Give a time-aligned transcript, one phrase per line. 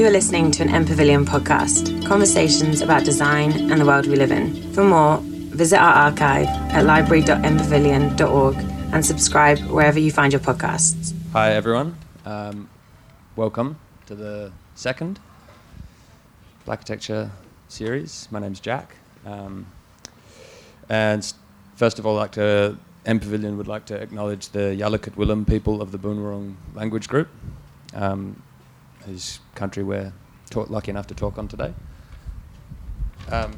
[0.00, 4.32] You are listening to an MPavilion podcast, conversations about design and the world we live
[4.32, 4.72] in.
[4.72, 8.56] For more, visit our archive at library.mpavilion.org
[8.94, 11.12] and subscribe wherever you find your podcasts.
[11.34, 11.98] Hi, everyone.
[12.24, 12.70] Um,
[13.36, 15.20] welcome to the second
[16.64, 17.30] Black Architecture
[17.68, 18.26] series.
[18.30, 18.96] My name's Jack.
[19.26, 19.66] Um,
[20.88, 21.30] and
[21.76, 25.82] first of all, I'd like to, MPavilion would like to acknowledge the Yalukit Willam people
[25.82, 27.28] of the Boonwurrung language group,
[27.92, 28.42] um,
[29.06, 30.12] whose country we're
[30.54, 31.72] lucky enough to talk on today.
[33.30, 33.52] Um,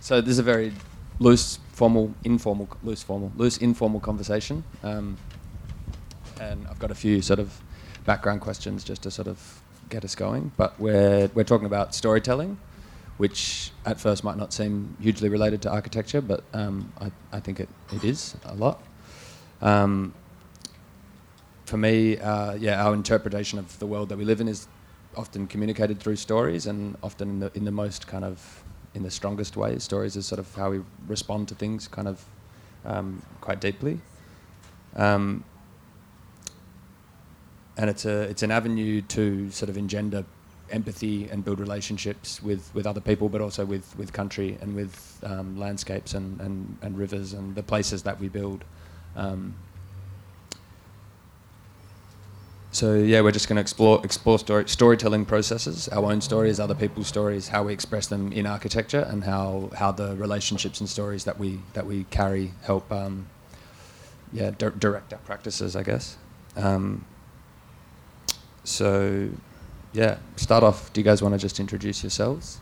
[0.00, 0.72] so this is a very
[1.18, 4.64] loose, formal, informal, loose, formal, loose, informal conversation.
[4.82, 5.16] Um,
[6.40, 7.60] and I've got a few sort of
[8.04, 10.52] background questions just to sort of get us going.
[10.56, 12.58] But we're, we're talking about storytelling,
[13.16, 17.60] which at first might not seem hugely related to architecture, but um, I, I think
[17.60, 18.82] it, it is a lot.
[19.62, 20.12] Um,
[21.64, 24.68] for me, uh, yeah, our interpretation of the world that we live in is
[25.16, 29.10] often communicated through stories, and often in the in the most kind of in the
[29.10, 29.82] strongest ways.
[29.82, 32.24] Stories is sort of how we respond to things, kind of
[32.84, 34.00] um, quite deeply.
[34.96, 35.44] Um,
[37.76, 40.24] and it's a it's an avenue to sort of engender
[40.70, 45.18] empathy and build relationships with, with other people, but also with, with country and with
[45.22, 48.64] um, landscapes and, and, and rivers and the places that we build.
[49.16, 49.54] Um,
[52.74, 56.74] so yeah, we're just going to explore explore story, storytelling processes, our own stories, other
[56.74, 61.22] people's stories, how we express them in architecture, and how, how the relationships and stories
[61.22, 63.28] that we that we carry help um,
[64.32, 66.16] yeah di- direct our practices, I guess.
[66.56, 67.04] Um,
[68.64, 69.28] so
[69.92, 70.92] yeah, start off.
[70.92, 72.58] Do you guys want to just introduce yourselves?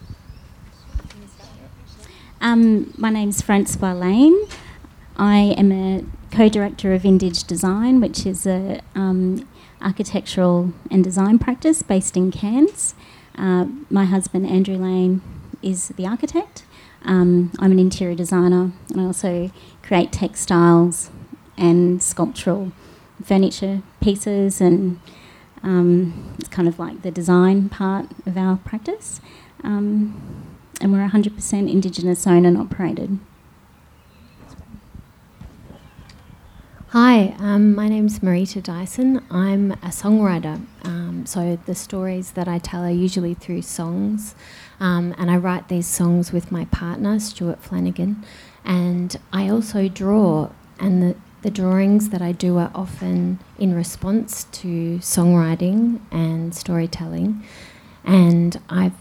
[2.43, 4.37] Um, my name's Francois Lane.
[5.17, 9.49] I am a co-director of Vintage Design, which is a um,
[9.83, 12.95] architectural and design practice based in Cairns.
[13.37, 15.23] Uh, my husband Andrew Lane
[15.63, 16.65] is the architect.
[17.05, 19.51] Um, I'm an interior designer, and I also
[19.83, 21.11] create textiles
[21.57, 22.73] and sculptural
[23.23, 25.01] furniture pieces and
[25.63, 29.21] um, it's kind of like the design part of our practice.
[29.63, 30.49] Um,
[30.81, 33.19] and we're 100% Indigenous owned and operated.
[36.93, 39.25] Hi, um, my name's Marita Dyson.
[39.31, 40.61] I'm a songwriter.
[40.85, 44.35] Um, so the stories that I tell are usually through songs.
[44.79, 48.23] Um, and I write these songs with my partner, Stuart Flanagan.
[48.63, 50.51] And I also draw.
[50.79, 57.43] And the, the drawings that I do are often in response to songwriting and storytelling.
[58.05, 58.93] And I've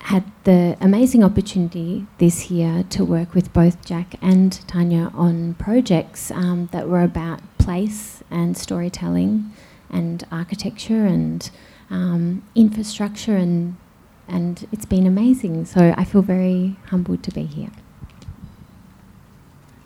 [0.00, 6.30] had the amazing opportunity this year to work with both Jack and Tanja on projects
[6.30, 9.52] um, that were about place and storytelling
[9.90, 11.50] and architecture and
[11.90, 13.76] um, infrastructure and
[14.26, 15.64] and it's been amazing.
[15.64, 17.70] So I feel very humbled to be here.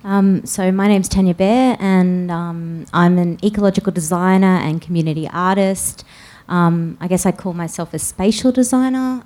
[0.04, 6.04] Um, so my name's Tanja Beer, and um, I'm an ecological designer and community artist.
[6.46, 9.24] Um, I guess I call myself a spatial designer.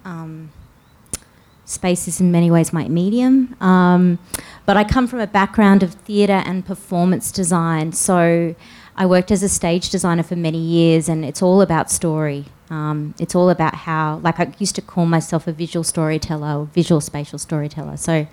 [1.69, 4.19] Space is in many ways my medium, um,
[4.65, 7.93] but I come from a background of theatre and performance design.
[7.93, 8.55] So
[8.97, 12.47] I worked as a stage designer for many years, and it's all about story.
[12.71, 16.65] Um, it's all about how, like, I used to call myself a visual storyteller or
[16.65, 17.99] visual spatial storyteller.
[17.99, 18.27] So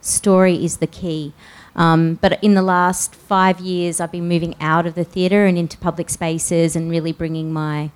[0.00, 1.34] story is the key.
[1.76, 5.58] Um, but in the last five years, I've been moving out of the theatre and
[5.58, 7.90] into public spaces and really bringing my,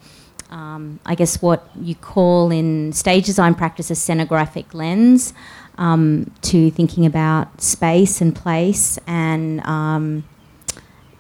[0.53, 5.35] um, I guess, what you call in stage design practice a scenographic lens
[5.79, 8.99] um, to thinking about space and place.
[9.07, 10.25] And um,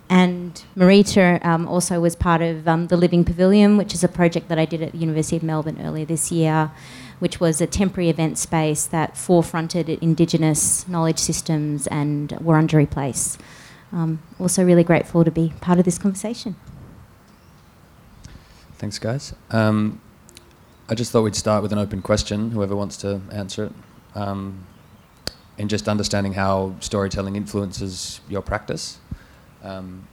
[0.08, 4.48] and Marita um, also was part of um, the Living Pavilion, which is a project
[4.48, 6.70] that I did at the University of Melbourne earlier this year
[7.22, 13.38] which was a temporary event space that forefronted Indigenous knowledge systems and Wurundjeri Place.
[13.92, 16.56] Um, also, really grateful to be part of this conversation.
[18.82, 19.32] Thanks, guys.
[19.50, 20.00] Um,
[20.88, 23.72] I just thought we'd start with an open question, whoever wants to answer it,
[24.16, 24.66] um,
[25.56, 28.98] in just understanding how storytelling influences your practice.
[29.62, 30.08] Um,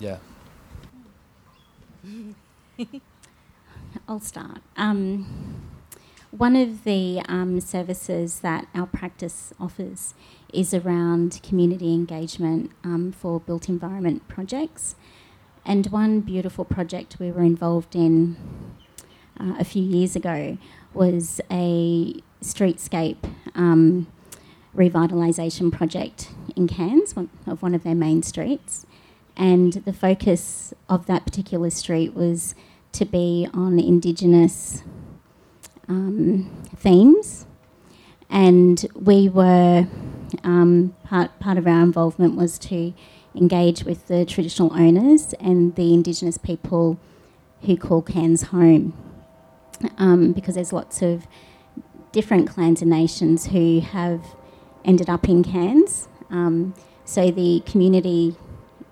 [0.00, 0.16] yeah.
[4.08, 4.58] I'll start.
[4.76, 5.62] Um,
[6.32, 10.14] one of the um, services that our practice offers
[10.52, 14.96] is around community engagement um, for built environment projects.
[15.66, 18.36] And one beautiful project we were involved in
[19.40, 20.58] uh, a few years ago
[20.92, 24.06] was a streetscape um,
[24.76, 28.86] revitalisation project in Cairns, one, of one of their main streets.
[29.36, 32.54] And the focus of that particular street was
[32.92, 34.84] to be on Indigenous
[35.88, 37.46] um, themes,
[38.30, 39.86] and we were
[40.42, 42.94] um, part part of our involvement was to
[43.34, 46.98] engage with the traditional owners and the Indigenous people
[47.62, 48.92] who call Cairns home,
[49.98, 51.26] um, because there's lots of
[52.12, 54.36] different clans and nations who have
[54.84, 56.08] ended up in Cairns.
[56.30, 58.36] Um, so the community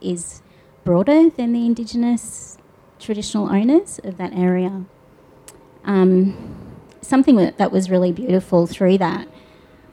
[0.01, 0.43] is
[0.85, 2.59] broader than the Indigenous
[2.99, 4.85] traditional owners of that area.
[5.85, 6.57] Um,
[7.01, 9.29] something that was really beautiful through that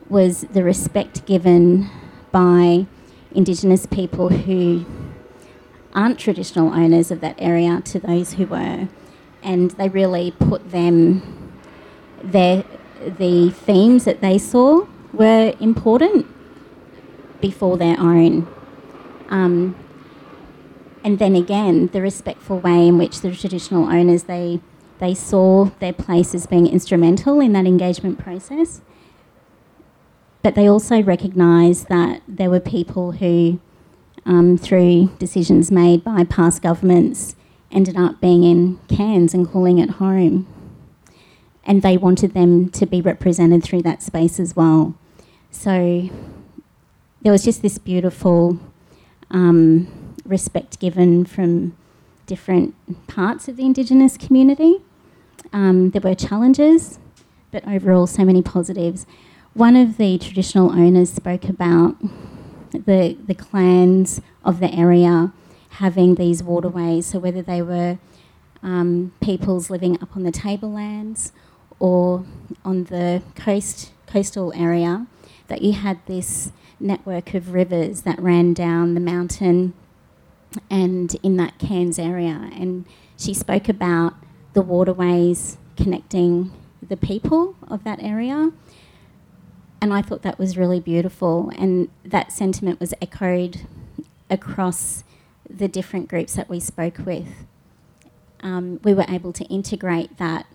[0.09, 1.89] was the respect given
[2.31, 2.87] by
[3.33, 4.85] Indigenous people who
[5.93, 8.87] aren't traditional owners of that area to those who were,
[9.43, 11.51] and they really put them
[12.23, 12.63] their
[12.99, 16.27] the themes that they saw were important
[17.39, 18.47] before their own.
[19.29, 19.75] Um,
[21.03, 24.59] and then again, the respectful way in which the traditional owners they
[24.99, 28.81] they saw their place as being instrumental in that engagement process.
[30.41, 33.59] But they also recognised that there were people who,
[34.25, 37.35] um, through decisions made by past governments,
[37.71, 40.47] ended up being in Cairns and calling it home.
[41.63, 44.95] And they wanted them to be represented through that space as well.
[45.51, 46.09] So
[47.21, 48.59] there was just this beautiful
[49.29, 51.75] um, respect given from
[52.25, 52.75] different
[53.07, 54.77] parts of the Indigenous community.
[55.51, 56.99] Um, there were challenges,
[57.51, 59.05] but overall, so many positives.
[59.59, 61.97] One of the traditional owners spoke about
[62.71, 65.33] the, the clans of the area
[65.71, 67.99] having these waterways, so whether they were
[68.63, 71.33] um, peoples living up on the tablelands
[71.77, 72.23] or
[72.63, 75.07] on the coast coastal area,
[75.49, 79.73] that you had this network of rivers that ran down the mountain
[80.69, 82.49] and in that Cairns area.
[82.53, 82.85] And
[83.17, 84.13] she spoke about
[84.53, 88.53] the waterways connecting the people of that area.
[89.81, 91.51] And I thought that was really beautiful.
[91.57, 93.61] And that sentiment was echoed
[94.29, 95.03] across
[95.49, 97.27] the different groups that we spoke with.
[98.41, 100.45] Um, we were able to integrate that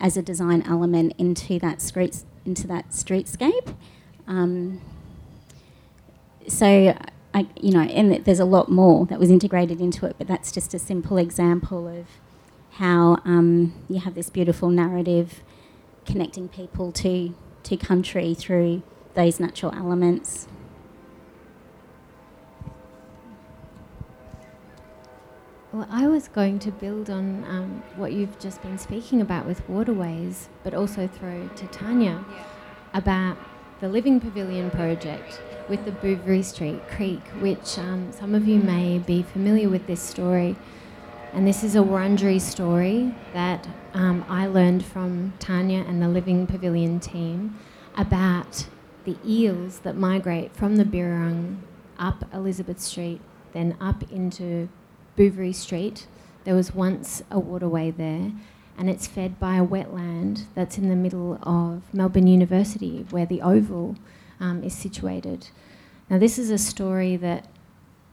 [0.00, 3.74] as a design element into that street, into that streetscape.
[4.26, 4.80] Um,
[6.48, 6.96] so,
[7.34, 10.50] I, you know, and there's a lot more that was integrated into it, but that's
[10.50, 12.06] just a simple example of
[12.72, 15.42] how um, you have this beautiful narrative
[16.04, 18.82] connecting people to, to country through
[19.14, 20.48] those natural elements.
[25.72, 29.66] Well, I was going to build on um, what you've just been speaking about with
[29.70, 32.44] waterways, but also throw to Tanja yeah.
[32.92, 33.38] about
[33.80, 38.98] the Living Pavilion project with the Bouverie Street Creek, which um, some of you may
[38.98, 40.56] be familiar with this story.
[41.34, 46.46] And this is a Wurundjeri story that um, I learned from Tanja and the Living
[46.46, 47.58] Pavilion team
[47.96, 48.66] about
[49.04, 51.60] the eels that migrate from the Birrarung
[51.98, 53.22] up Elizabeth Street,
[53.54, 54.68] then up into
[55.16, 56.06] Bouverie Street.
[56.44, 58.32] There was once a waterway there,
[58.76, 63.40] and it's fed by a wetland that's in the middle of Melbourne University, where the
[63.40, 63.96] Oval
[64.38, 65.48] um, is situated.
[66.10, 67.46] Now, this is a story that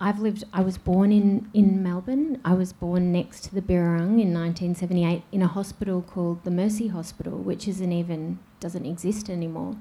[0.01, 2.39] I've lived, I was born in, in Melbourne.
[2.45, 6.87] I was born next to the Birrarung in 1978 in a hospital called the Mercy
[6.87, 9.75] Hospital, which isn't even, doesn't exist anymore.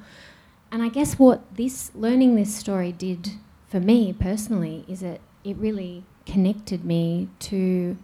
[0.72, 3.30] And I guess what this, learning this story did
[3.68, 7.96] for me personally is that it really connected me to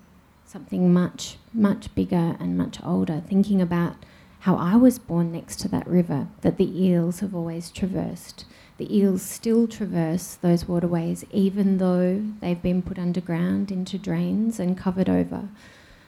[0.44, 3.96] something much, much bigger and much older, thinking about
[4.40, 8.44] how I was born next to that river that the eels have always traversed
[8.76, 14.76] the eels still traverse those waterways even though they've been put underground into drains and
[14.76, 15.48] covered over.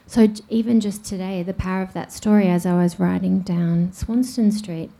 [0.08, 4.52] So, even just today, the power of that story as I was riding down Swanston
[4.52, 4.90] Street,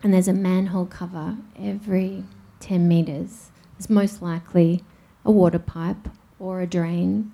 [0.00, 2.22] and there's a manhole cover every
[2.60, 4.84] 10 metres, it's most likely
[5.24, 7.32] a water pipe or a drain.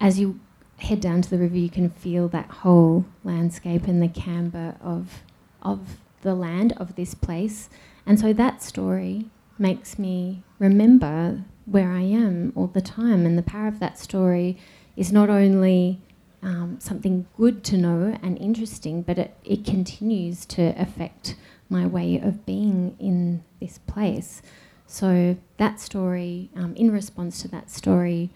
[0.00, 0.38] As you
[0.78, 5.22] head down to the river, you can feel that whole landscape and the camber of,
[5.62, 7.68] of the land of this place
[8.10, 9.26] and so that story
[9.56, 13.24] makes me remember where I am all the time.
[13.24, 14.58] And the power of that story
[14.96, 16.00] is not only
[16.42, 21.36] um, something good to know and interesting, but it, it continues to affect
[21.68, 24.42] my way of being in this place.
[24.88, 28.30] So, that story, um, in response to that story,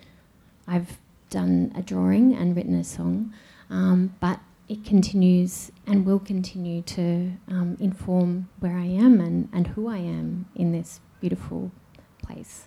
[0.68, 0.98] I've
[1.30, 3.34] done a drawing and written a song.
[3.70, 4.38] Um, but
[4.74, 9.98] it continues and will continue to um, inform where I am and, and who I
[9.98, 11.70] am in this beautiful
[12.20, 12.66] place.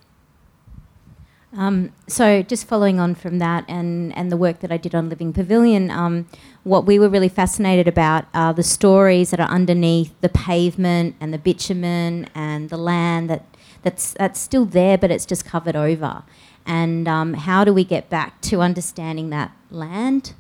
[1.52, 5.10] Um, so just following on from that and, and the work that I did on
[5.10, 6.30] Living Pavilion, um,
[6.64, 11.34] what we were really fascinated about are the stories that are underneath the pavement and
[11.34, 13.44] the bitumen and the land that,
[13.82, 16.24] that's, that's still there but it's just covered over.
[16.66, 20.36] And um, how do we get back to understanding that land?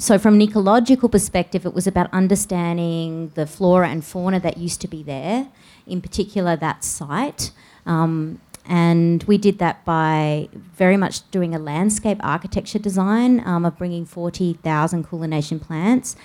[0.00, 4.80] So from an ecological perspective, it was about understanding the flora and fauna that used
[4.80, 5.48] to be there,
[5.86, 7.50] in particular that site.
[7.84, 13.76] Um, and we did that by very much doing a landscape architecture design um, of
[13.76, 16.16] bringing 40,000 Kulin Nation plants.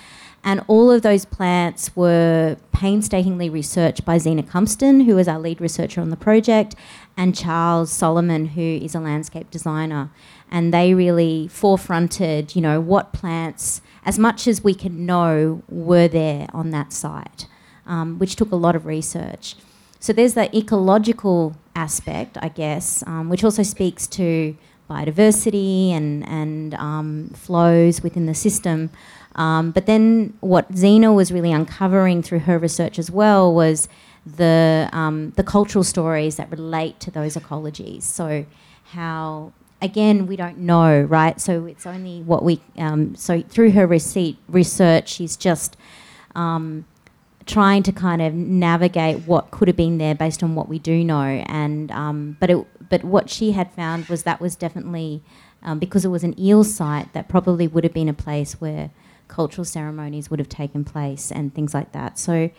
[0.41, 5.59] And all of those plants were painstakingly researched by Zena Cumpston, who is our lead
[5.59, 6.75] researcher on the project,
[7.17, 10.11] and Charles Solomon, who is a landscape designer.
[10.51, 16.07] And they really forefronted, you know, what plants, as much as we can know, were
[16.07, 17.47] there on that site,
[17.85, 19.55] um, which took a lot of research.
[19.99, 24.55] So there's that ecological aspect, I guess, um, which also speaks to
[24.89, 28.91] biodiversity and, and um, flows within the system.
[29.35, 33.89] Um, but then what Zena was really uncovering through her research as well was
[34.25, 38.03] the, um, the cultural stories that relate to those ecologies.
[38.03, 38.45] So
[38.83, 41.39] how again, we don't know, right?
[41.39, 42.61] So it's only what we.
[42.77, 45.77] Um, so through her receipt research, she's just
[46.35, 46.85] um,
[47.45, 51.03] trying to kind of navigate what could have been there based on what we do
[51.03, 51.43] know.
[51.47, 55.21] And um, but it, but what she had found was that was definitely
[55.63, 58.91] um, because it was an eel site that probably would have been a place where
[59.27, 62.17] cultural ceremonies would have taken place and things like that.
[62.19, 62.49] So.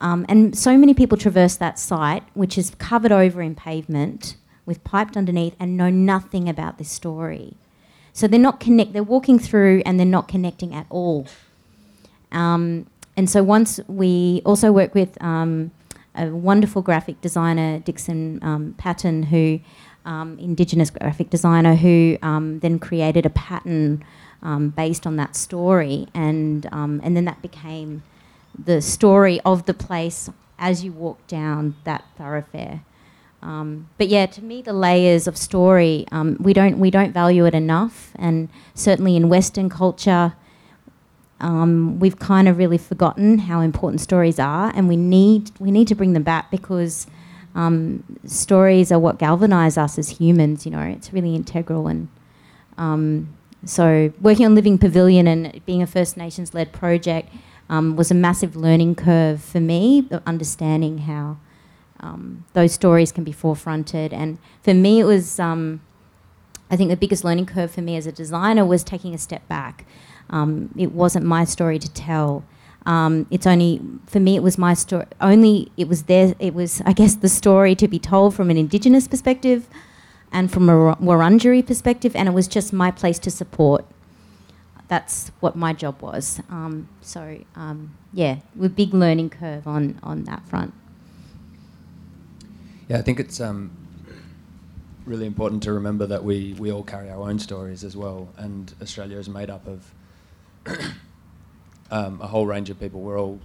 [0.00, 4.34] Um, and so many people traverse that site, which is covered over in pavement
[4.66, 7.54] with piped underneath, and know nothing about this story.
[8.12, 8.92] So they're not connect.
[8.92, 11.26] They're walking through and they're not connecting at all.
[12.30, 15.70] Um, and so once we also work with um,
[16.14, 19.60] a wonderful graphic designer, Dixon um, Patten, who
[20.04, 24.04] um, Indigenous graphic designer, who um, then created a pattern
[24.42, 28.02] um, based on that story, and and then that became
[28.58, 30.28] the story of the place
[30.58, 32.82] as you walk down that thoroughfare.
[33.42, 37.44] Um, but yeah, to me, the layers of story um, we don't we don't value
[37.44, 40.34] it enough, and certainly in Western culture,
[41.40, 45.88] um, we've kind of really forgotten how important stories are, and we need we need
[45.88, 47.08] to bring them back because
[47.54, 50.64] um, stories are what galvanise us as humans.
[50.64, 52.08] You know, it's really integral, and
[52.78, 57.28] um, so working on Living Pavilion and being a First Nations led project
[57.68, 61.38] um, was a massive learning curve for me, understanding how
[62.02, 64.12] um, those stories can be forefronted.
[64.12, 65.38] And for me, it was.
[65.38, 65.80] Um,
[66.70, 69.46] I think the biggest learning curve for me as a designer was taking a step
[69.46, 69.84] back
[70.32, 72.44] um, it wasn't my story to tell.
[72.84, 74.34] Um, it's only for me.
[74.34, 75.06] It was my story.
[75.20, 76.34] Only it was there.
[76.38, 79.68] It was, I guess, the story to be told from an Indigenous perspective,
[80.32, 83.84] and from a Wurundjeri perspective, and it was just my place to support.
[84.88, 86.40] That's what my job was.
[86.50, 90.74] Um, so um, yeah, with big learning curve on on that front.
[92.88, 93.70] Yeah, I think it's um,
[95.06, 98.72] really important to remember that we, we all carry our own stories as well, and
[98.82, 99.94] Australia is made up of
[101.90, 103.00] um, a whole range of people.
[103.00, 103.38] We're all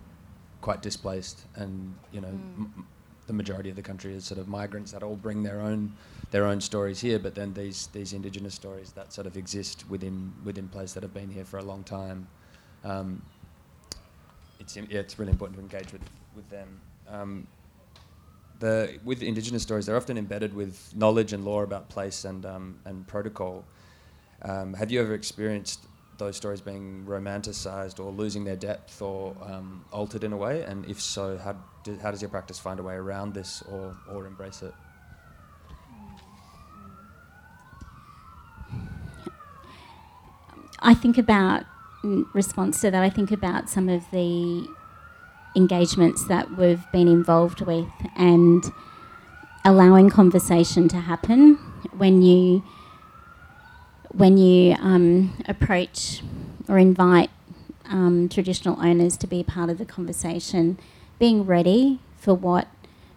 [0.61, 2.57] quite displaced, and you know, mm.
[2.57, 2.87] m-
[3.27, 5.93] the majority of the country is sort of migrants that all bring their own
[6.31, 7.19] their own stories here.
[7.19, 11.13] But then these these indigenous stories that sort of exist within within places that have
[11.13, 12.27] been here for a long time.
[12.83, 13.21] Um,
[14.59, 16.03] it's yeah, it's really important to engage with
[16.35, 16.79] with them.
[17.09, 17.47] Um,
[18.59, 22.79] the with indigenous stories, they're often embedded with knowledge and lore about place and um,
[22.85, 23.65] and protocol.
[24.41, 25.85] Um, have you ever experienced
[26.17, 30.63] those stories being romanticized or losing their depth or um, altered in a way?
[30.63, 33.95] And if so, how, do, how does your practice find a way around this or,
[34.11, 34.73] or embrace it?
[40.79, 41.65] I think about,
[42.03, 44.67] in response to that, I think about some of the
[45.57, 48.71] engagements that we've been involved with and
[49.65, 51.55] allowing conversation to happen
[51.97, 52.63] when you
[54.11, 56.21] when you um, approach
[56.69, 57.29] or invite
[57.85, 60.79] um, traditional owners to be part of the conversation,
[61.19, 62.67] being ready for what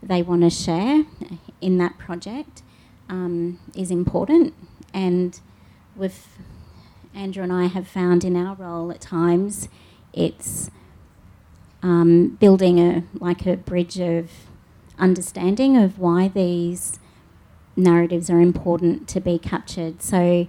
[0.02, 1.04] they want to share
[1.61, 2.62] in that project
[3.09, 4.52] um, is important.
[4.92, 5.38] And
[5.97, 6.38] with
[7.14, 9.68] Andrew and I have found in our role at times,
[10.12, 10.70] it's
[11.82, 14.30] um, building a like a bridge of
[14.99, 16.99] understanding of why these
[17.76, 20.02] narratives are important to be captured.
[20.02, 20.46] So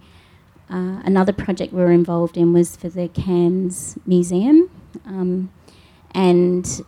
[0.70, 4.70] uh, another project we were involved in was for the Cairns Museum,
[5.06, 5.52] um,
[6.14, 6.82] and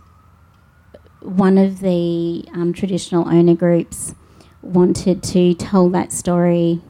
[1.21, 4.13] one of the um, traditional owner groups
[4.61, 6.81] wanted to tell that story,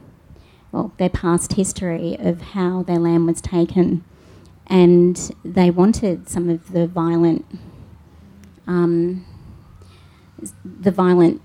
[0.72, 4.04] well, their past history of how their land was taken,
[4.66, 7.44] and they wanted some of the violent,
[8.66, 9.24] um,
[10.64, 11.42] the violent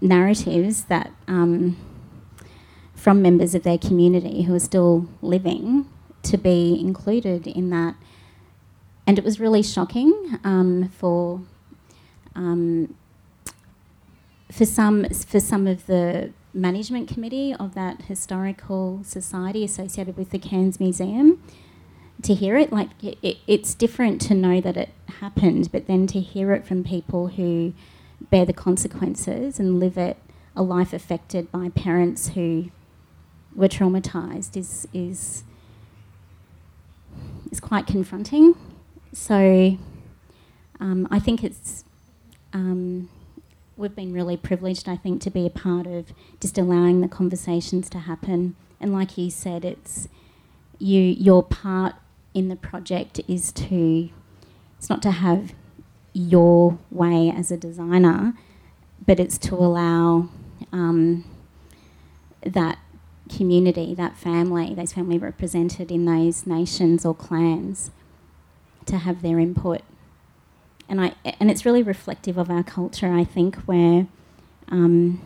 [0.00, 1.76] narratives that um,
[2.94, 5.86] from members of their community who are still living
[6.22, 7.94] to be included in that.
[9.06, 11.42] And it was really shocking um, for
[12.34, 12.94] um,
[14.50, 20.38] for some for some of the management committee of that historical society associated with the
[20.38, 21.42] Cairns Museum
[22.22, 26.06] to hear it like it, it, it's different to know that it happened but then
[26.06, 27.72] to hear it from people who
[28.30, 30.16] bear the consequences and live it
[30.54, 32.70] a life affected by parents who
[33.54, 35.44] were traumatized is is
[37.50, 38.54] is quite confronting
[39.12, 39.76] so
[40.80, 41.84] um, I think it's
[42.52, 43.08] um,
[43.76, 47.88] we've been really privileged, I think, to be a part of just allowing the conversations
[47.90, 48.56] to happen.
[48.80, 50.08] And like you said, it's
[50.78, 51.00] you.
[51.00, 51.94] Your part
[52.34, 54.10] in the project is to.
[54.78, 55.52] It's not to have
[56.14, 58.32] your way as a designer,
[59.06, 60.30] but it's to allow
[60.72, 61.24] um,
[62.42, 62.78] that
[63.28, 67.90] community, that family, those family represented in those nations or clans,
[68.86, 69.82] to have their input
[70.90, 73.14] and I and it's really reflective of our culture.
[73.14, 74.08] I think where
[74.68, 75.22] um,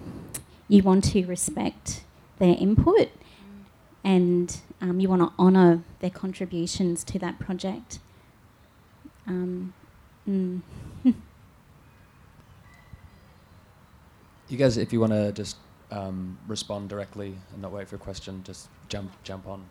[0.69, 2.05] you want to respect
[2.39, 3.09] their input
[4.05, 8.01] and um, you want to honour their contributions to that project.
[9.27, 9.73] Um,
[10.29, 10.61] mm.
[14.49, 15.57] you guys, if you want to just
[15.91, 19.65] um, respond directly and not wait for a question, just jump jump on.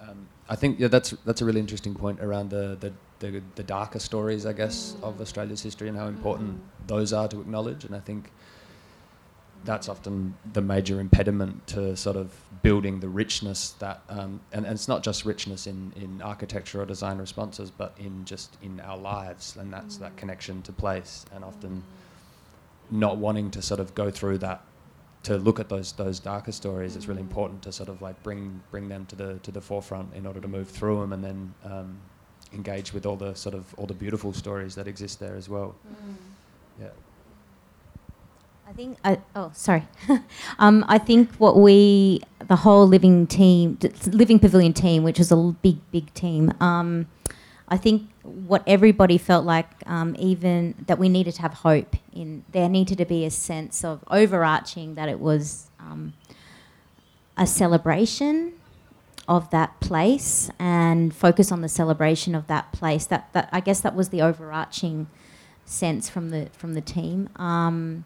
[0.00, 3.62] Um, I think yeah, that's that's a really interesting point around the, the the, the
[3.62, 7.84] darker stories, I guess, of Australia's history and how important those are to acknowledge.
[7.84, 8.32] And I think
[9.66, 12.32] that's often the major impediment to sort of
[12.62, 16.86] building the richness that, um, and, and, it's not just richness in, in architecture or
[16.86, 21.44] design responses, but in just in our lives, and that's that connection to place, and
[21.44, 21.82] often
[22.90, 24.62] not wanting to sort of go through that
[25.24, 26.94] to look at those those darker stories.
[26.96, 30.14] It's really important to sort of like bring bring them to the to the forefront
[30.14, 31.98] in order to move through them, and then um,
[32.52, 35.74] engage with all the sort of all the beautiful stories that exist there as well.
[35.88, 36.14] Mm.
[36.80, 36.88] Yeah.
[38.68, 38.98] I think.
[39.04, 39.86] I, oh, sorry.
[40.58, 45.36] um, I think what we, the whole living team, living pavilion team, which was a
[45.36, 46.52] big, big team.
[46.58, 47.06] Um,
[47.68, 52.44] I think what everybody felt like, um, even that we needed to have hope in.
[52.50, 56.14] There needed to be a sense of overarching that it was um,
[57.36, 58.54] a celebration
[59.28, 63.06] of that place and focus on the celebration of that place.
[63.06, 65.06] That, that I guess that was the overarching
[65.64, 67.28] sense from the from the team.
[67.36, 68.04] Um,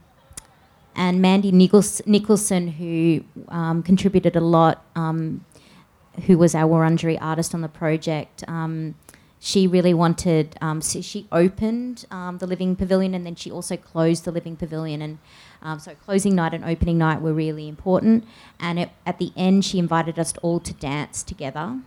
[0.94, 5.44] and Mandy Nichols- Nicholson, who um, contributed a lot, um,
[6.26, 8.94] who was our Wurundjeri artist on the project, um,
[9.38, 10.56] she really wanted.
[10.60, 14.56] Um, so she opened um, the Living Pavilion, and then she also closed the Living
[14.56, 15.18] Pavilion, and
[15.62, 18.24] um, so closing night and opening night were really important.
[18.58, 21.80] And it, at the end, she invited us all to dance together.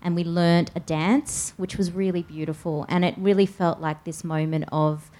[0.00, 2.86] And we learned a dance, which was really beautiful.
[2.88, 5.10] And it really felt like this moment of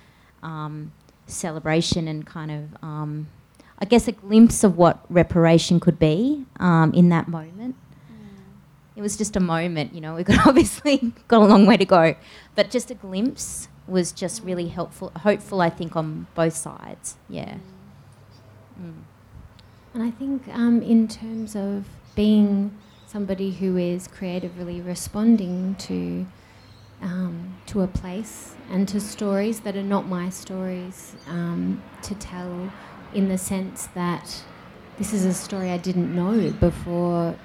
[1.31, 3.29] celebration and kind of, um,
[3.79, 7.77] I guess, a glimpse of what reparation could be um, in that moment.
[8.97, 10.17] It was just a moment, you know.
[10.17, 12.17] We got obviously got a long way to go,
[12.57, 17.17] but just a glimpse was just really helpful, hopeful, I think, on both sides.
[17.29, 17.59] Yeah.
[18.81, 19.03] Mm.
[19.95, 26.27] And I think um, in terms of being somebody who is creatively responding to
[27.03, 32.73] um, to a place and to stories that are not my stories um, to tell,
[33.15, 34.43] in the sense that
[34.99, 37.37] this is a story I didn't know before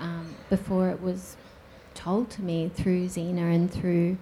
[0.00, 1.36] um, before it was
[1.94, 4.18] told to me through Zena and through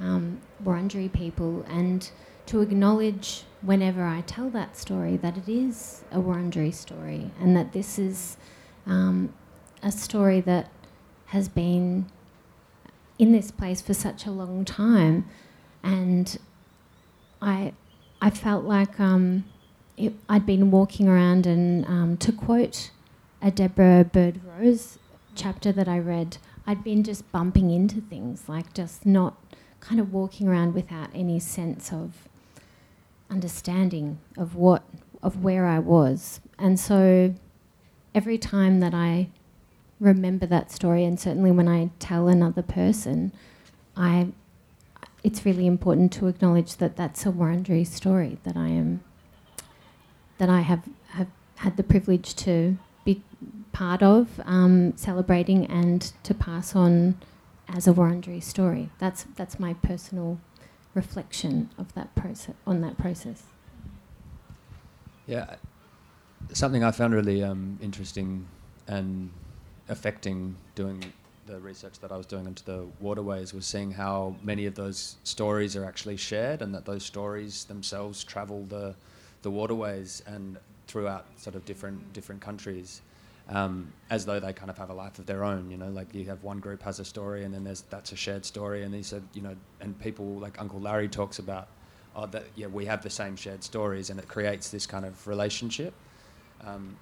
[0.00, 2.10] um, Wurundjeri people, and
[2.46, 7.72] to acknowledge whenever I tell that story that it is a Wurundjeri story, and that
[7.72, 8.36] this is
[8.86, 9.32] um,
[9.82, 10.70] a story that
[11.26, 12.06] has been
[13.18, 15.26] in this place for such a long time,
[15.82, 16.38] and
[17.40, 17.72] I
[18.20, 19.44] I felt like um,
[19.96, 22.90] it, I'd been walking around, and um, to quote
[23.42, 24.98] a Deborah Bird Rose
[25.34, 29.36] chapter that I read, I'd been just bumping into things, like just not
[29.80, 32.28] kind of walking around without any sense of
[33.30, 34.82] understanding of what
[35.22, 36.40] of where I was.
[36.58, 37.34] And so
[38.14, 39.28] every time that I
[40.00, 43.32] remember that story and certainly when I tell another person,
[43.96, 44.28] I
[45.22, 49.02] it's really important to acknowledge that that's a Wurundjeri story that I am
[50.38, 53.22] that I have, have had the privilege to be
[53.72, 57.16] part of, um, celebrating and to pass on
[57.68, 58.90] as a Wurundjeri story.
[58.98, 60.40] That's that's my personal
[60.92, 63.44] reflection of that process on that process.
[65.26, 65.56] Yeah,
[66.52, 68.46] something I found really um, interesting
[68.86, 69.30] and
[69.88, 71.02] affecting doing
[71.46, 75.16] the research that I was doing into the waterways was seeing how many of those
[75.24, 78.94] stories are actually shared, and that those stories themselves travel the
[79.42, 83.02] the waterways and throughout sort of different different countries.
[83.46, 86.14] Um, as though they kind of have a life of their own, you know, like
[86.14, 88.94] you have one group has a story and then there's that's a shared story, and
[88.94, 91.68] he said, you know, and people like Uncle Larry talks about,
[92.16, 95.26] oh, that yeah, we have the same shared stories, and it creates this kind of
[95.26, 95.92] relationship,
[96.64, 96.96] um,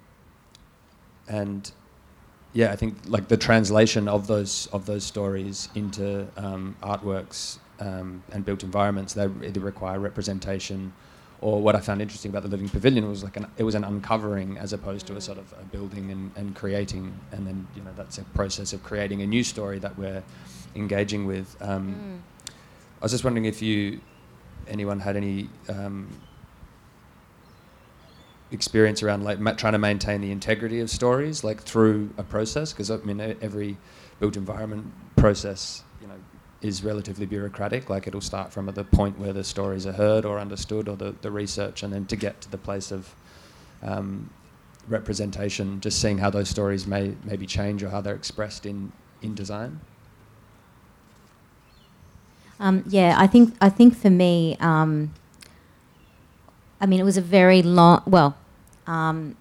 [1.29, 1.71] and
[2.53, 8.23] yeah, I think like the translation of those of those stories into um, artworks um,
[8.31, 10.93] and built environments, they either require representation,
[11.41, 13.83] or what I found interesting about the Living Pavilion was like an, it was an
[13.83, 17.81] uncovering as opposed to a sort of a building and, and creating, and then you
[17.81, 20.23] know that's a process of creating a new story that we're
[20.75, 21.55] engaging with.
[21.61, 22.19] Um, Mm.
[23.01, 23.99] I was just wondering if you
[24.67, 26.07] anyone had any um,
[28.53, 32.71] experience around like ma- trying to maintain the integrity of stories like through a process
[32.71, 33.77] because I mean every
[34.19, 36.15] built environment process you know
[36.61, 40.39] is relatively bureaucratic like it'll start from the point where the stories are heard or
[40.39, 43.13] understood or the, the research and then to get to the place of
[43.81, 44.29] um,
[44.87, 49.33] representation just seeing how those stories may maybe change or how they're expressed in in
[49.33, 49.79] design
[52.59, 55.13] Um, yeah, I think I think for me, um,
[56.79, 58.03] I mean, it was a very long.
[58.05, 58.37] Well,
[58.87, 59.35] um,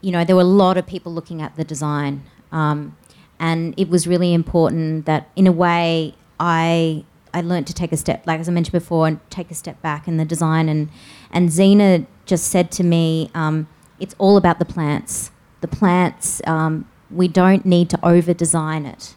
[0.00, 2.96] you know, there were a lot of people looking at the design, um,
[3.38, 7.96] and it was really important that, in a way, I I learned to take a
[7.96, 10.68] step, like as I mentioned before, and take a step back in the design.
[10.68, 10.90] And
[11.30, 15.30] and Zena just said to me, um, it's all about the plants.
[15.60, 16.40] The plants.
[16.46, 19.14] Um, we don't need to over design it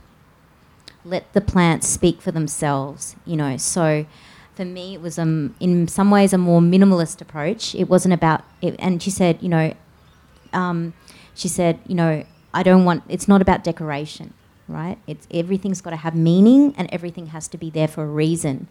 [1.06, 3.56] let the plants speak for themselves, you know.
[3.58, 4.06] So
[4.56, 7.76] for me, it was um, in some ways a more minimalist approach.
[7.76, 9.74] It wasn't about, it, and she said, you know,
[10.54, 10.94] um,
[11.34, 14.34] she said, you know, I don't want, it's not about decoration,
[14.68, 14.98] right?
[15.08, 18.68] It's everything's got to have meaning and everything has to be there for a reason.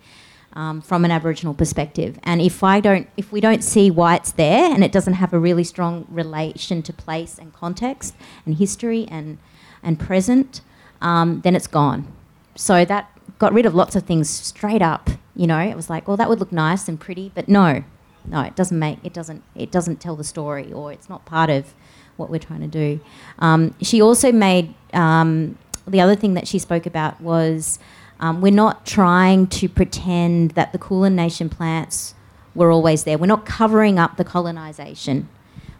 [0.56, 4.30] Um, from an Aboriginal perspective, and if I don't, if we don't see why it's
[4.30, 8.14] there, and it doesn't have a really strong relation to place and context
[8.46, 9.38] and history and
[9.82, 10.60] and present,
[11.00, 12.06] um, then it's gone.
[12.54, 13.10] So that
[13.44, 15.10] got rid of lots of things straight up.
[15.36, 17.84] You know, it was like, well, that would look nice and pretty, but no,
[18.24, 21.50] no, it doesn't make it doesn't it doesn't tell the story, or it's not part
[21.50, 21.74] of
[22.16, 23.00] what we're trying to do.
[23.40, 27.78] Um, she also made um, the other thing that she spoke about was
[28.18, 32.14] um, we're not trying to pretend that the Kulin Nation plants
[32.54, 33.18] were always there.
[33.18, 35.28] We're not covering up the colonisation.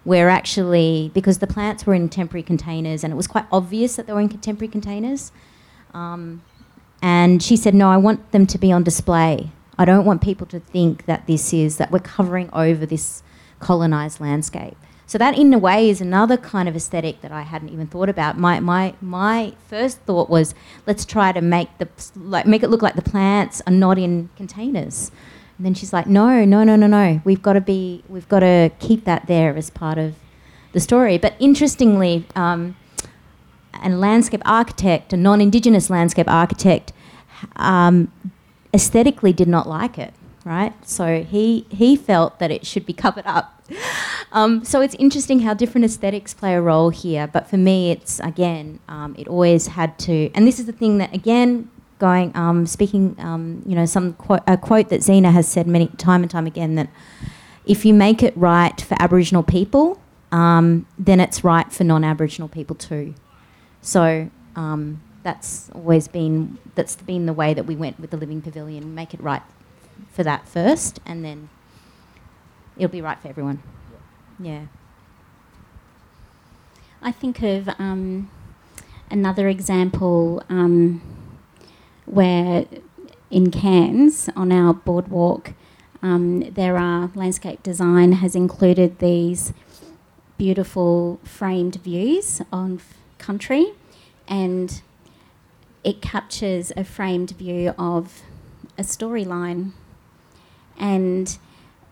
[0.04, 4.06] We're actually because the plants were in temporary containers, and it was quite obvious that
[4.06, 5.32] they were in temporary containers.
[5.94, 6.42] Um,
[7.04, 9.50] and she said, No, I want them to be on display.
[9.76, 13.22] I don't want people to think that this is, that we're covering over this
[13.60, 14.78] colonised landscape.
[15.04, 18.08] So that, in a way, is another kind of aesthetic that I hadn't even thought
[18.08, 18.38] about.
[18.38, 20.54] My, my, my first thought was,
[20.86, 24.30] let's try to make, the, like, make it look like the plants are not in
[24.34, 25.10] containers.
[25.58, 27.20] And then she's like, no, no, no, no, no.
[27.24, 30.14] We've got to be, we've got to keep that there as part of
[30.72, 31.18] the story.
[31.18, 32.76] But interestingly, um,
[33.82, 36.92] a landscape architect, a non-indigenous landscape architect,
[37.56, 38.12] um,
[38.72, 40.14] aesthetically did not like it.
[40.46, 43.62] Right, so he he felt that it should be covered up.
[44.30, 47.26] Um, so it's interesting how different aesthetics play a role here.
[47.26, 50.30] But for me, it's again, um, it always had to.
[50.34, 54.42] And this is the thing that again, going um, speaking, um, you know, some quote,
[54.46, 56.90] a quote that Zena has said many time and time again that
[57.64, 59.98] if you make it right for Aboriginal people,
[60.30, 63.14] um, then it's right for non-Aboriginal people too.
[63.84, 68.40] So um, that's always been that's been the way that we went with the Living
[68.40, 68.94] Pavilion.
[68.94, 69.42] Make it right
[70.10, 71.50] for that first, and then
[72.78, 73.62] it'll be right for everyone.
[74.40, 74.66] Yeah.
[77.02, 78.30] I think of um,
[79.10, 81.02] another example um,
[82.06, 82.64] where
[83.30, 85.52] in Cairns on our boardwalk,
[86.02, 89.52] um, there are landscape design has included these
[90.38, 92.94] beautiful framed views of
[93.26, 93.72] country,
[94.28, 94.82] and
[95.82, 98.22] it captures a framed view of
[98.78, 99.72] a storyline.
[100.78, 101.38] And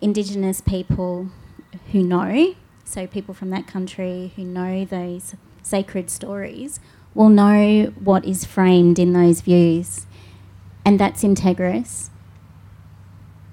[0.01, 1.29] Indigenous people
[1.92, 6.81] who know, so people from that country who know those sacred stories,
[7.14, 10.07] will know what is framed in those views.
[10.85, 12.11] And that's integrous.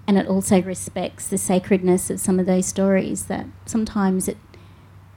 [0.10, 4.38] and it also respects the sacredness of some of those stories that sometimes it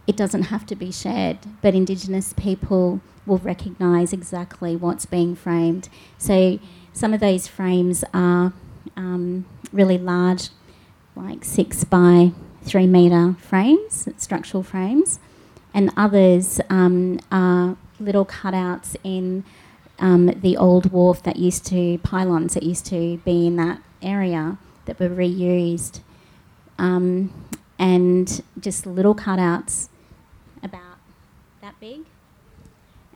[0.07, 5.89] it doesn't have to be shared, but Indigenous people will recognise exactly what's being framed.
[6.19, 6.59] So
[6.93, 8.53] some of those frames are
[8.97, 10.49] um, really large,
[11.15, 15.19] like six by three metre frames, structural frames,
[15.73, 19.45] and others um, are little cutouts in
[19.99, 24.59] um, the old wharf that used to, pylons that used to be in that area
[24.87, 26.01] that were reused.
[26.79, 27.33] Um,
[27.79, 29.89] and just little cutouts
[31.83, 32.03] big.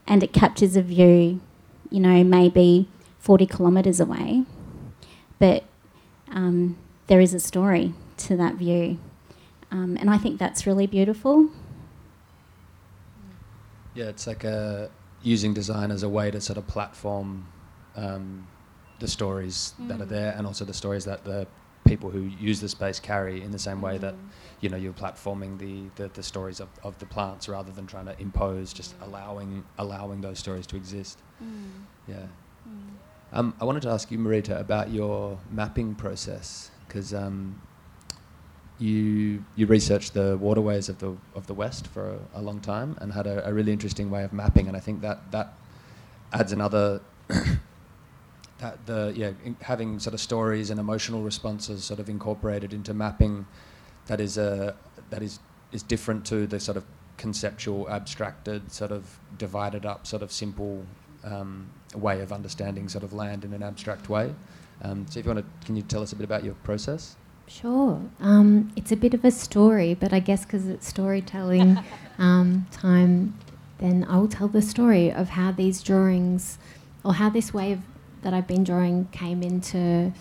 [0.09, 1.41] And it captures a view,
[1.89, 2.89] you know, maybe
[3.21, 4.43] 40 kilometres away.
[5.39, 5.63] But
[6.33, 6.77] um,
[7.07, 8.99] there is a story to that view.
[9.71, 11.49] Um, and I think that's really beautiful.
[13.95, 14.91] Yeah, it's like a,
[15.23, 17.47] using design as a way to sort of platform
[17.95, 18.49] um,
[18.99, 19.89] the stories mm.
[19.89, 20.09] that are mm.
[20.09, 21.47] there and also the stories that the
[21.87, 24.01] people who use the space carry in the same way mm.
[24.01, 24.15] that
[24.61, 28.07] you know you're platforming the, the, the, stories of, of the plants rather than trying
[28.07, 31.71] to impose just allowing allowing those stories to exist mm.
[32.09, 32.27] yeah
[32.69, 32.90] mm.
[33.33, 37.61] um, I wanted to ask you Marita about your mapping process because um,
[38.79, 42.97] you you researched the waterways of the of the West for a, a long time
[43.01, 45.55] and had a, a, really interesting way of mapping, and I think that that
[46.33, 47.01] adds another.
[48.59, 53.47] that the yeah having sort of stories and emotional responses sort of incorporated into mapping
[54.07, 54.75] that is a
[55.11, 55.38] that is
[55.73, 56.85] is different to the sort of
[57.16, 60.85] conceptual abstracted sort of divided up sort of simple
[61.25, 64.35] um, way of understanding sort of land in an abstract way
[64.83, 67.16] um, so if you want to can you tell us a bit about your process
[67.49, 68.01] Sure.
[68.21, 71.79] Um, it's a bit of a story, but I guess because it's storytelling
[72.19, 73.35] um, time,
[73.79, 76.59] then I will tell the story of how these drawings,
[77.05, 77.81] or how this way of,
[78.23, 80.12] that I've been drawing came into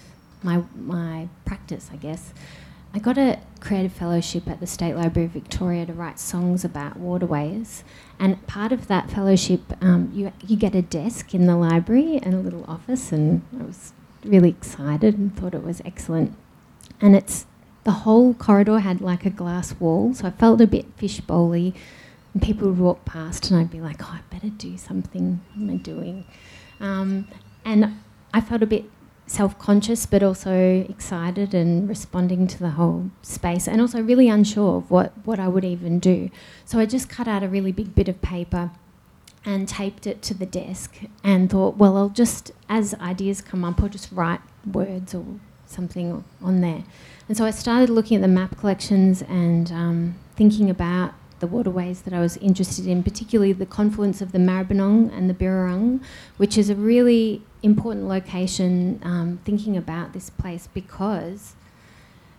[0.44, 1.90] my my practice.
[1.92, 2.34] I guess
[2.96, 6.98] I got a creative fellowship at the State Library of Victoria to write songs about
[6.98, 7.84] waterways,
[8.18, 12.34] and part of that fellowship, um, you you get a desk in the library and
[12.34, 16.36] a little office, and I was really excited and thought it was excellent
[17.02, 17.46] and it's
[17.84, 21.74] the whole corridor had like a glass wall, so I felt a bit fishbowly.
[22.34, 25.42] And people would walk past, and I'd be like, "Oh, I better do something.
[25.54, 26.26] What am I doing?"
[26.80, 27.28] Um,
[27.64, 28.00] and
[28.34, 28.86] I felt a bit
[29.28, 34.92] self-conscious, but also excited and responding to the whole space, and also really unsure of
[34.92, 36.30] what what I would even do.
[36.66, 38.72] So I just cut out a really big bit of paper
[39.44, 43.82] and taped it to the desk, and thought, "Well, I'll just as ideas come up,
[43.82, 45.26] I'll just write words or
[45.68, 46.84] something on there.
[47.28, 52.04] And so I started looking at the map collections and um, thinking about the waterways
[52.04, 56.02] that I was interested in, particularly the confluence of the Maribyrnong and the Birrarung,
[56.38, 61.56] which is a really important location um, thinking about this place because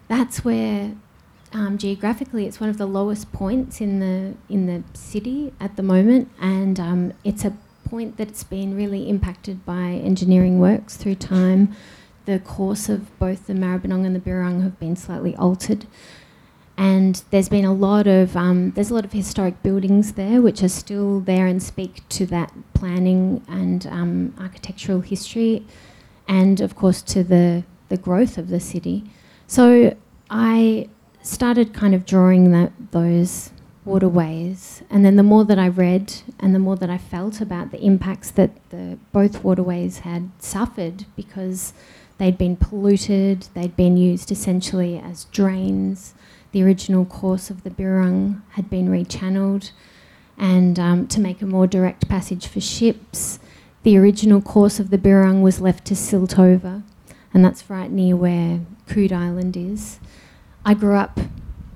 [0.09, 0.95] that's where
[1.53, 5.83] um, geographically it's one of the lowest points in the in the city at the
[5.83, 7.57] moment, and um, it's a
[7.89, 11.75] point that's been really impacted by engineering works through time
[12.27, 15.87] the course of both the Maribyrnong and the Birrarung have been slightly altered.
[16.79, 20.63] And there's been a lot of um, there's a lot of historic buildings there which
[20.63, 25.65] are still there and speak to that planning and um, architectural history,
[26.29, 29.05] and of course to the the growth of the city.
[29.47, 29.97] So
[30.29, 30.89] I
[31.23, 33.53] started kind of drawing that those
[33.87, 37.71] waterways, and then the more that I read and the more that I felt about
[37.71, 41.73] the impacts that the both waterways had suffered because
[42.19, 46.15] They'd been polluted, they'd been used essentially as drains.
[46.57, 49.73] The original course of the Birrarung had been rechanneled,
[50.39, 53.39] and um, to make a more direct passage for ships,
[53.83, 56.83] the original course of the Birrarung was left to silt over,
[57.35, 60.01] and that's right near where Coode Island is.
[60.65, 61.21] I grew up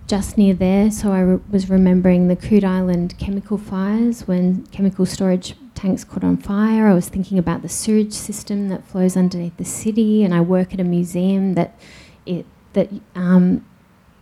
[0.07, 5.05] just near there, so I re- was remembering the Coode Island chemical fires when chemical
[5.05, 6.87] storage tanks caught on fire.
[6.87, 10.73] I was thinking about the sewage system that flows underneath the city, and I work
[10.73, 11.79] at a museum that
[12.25, 13.66] it that um,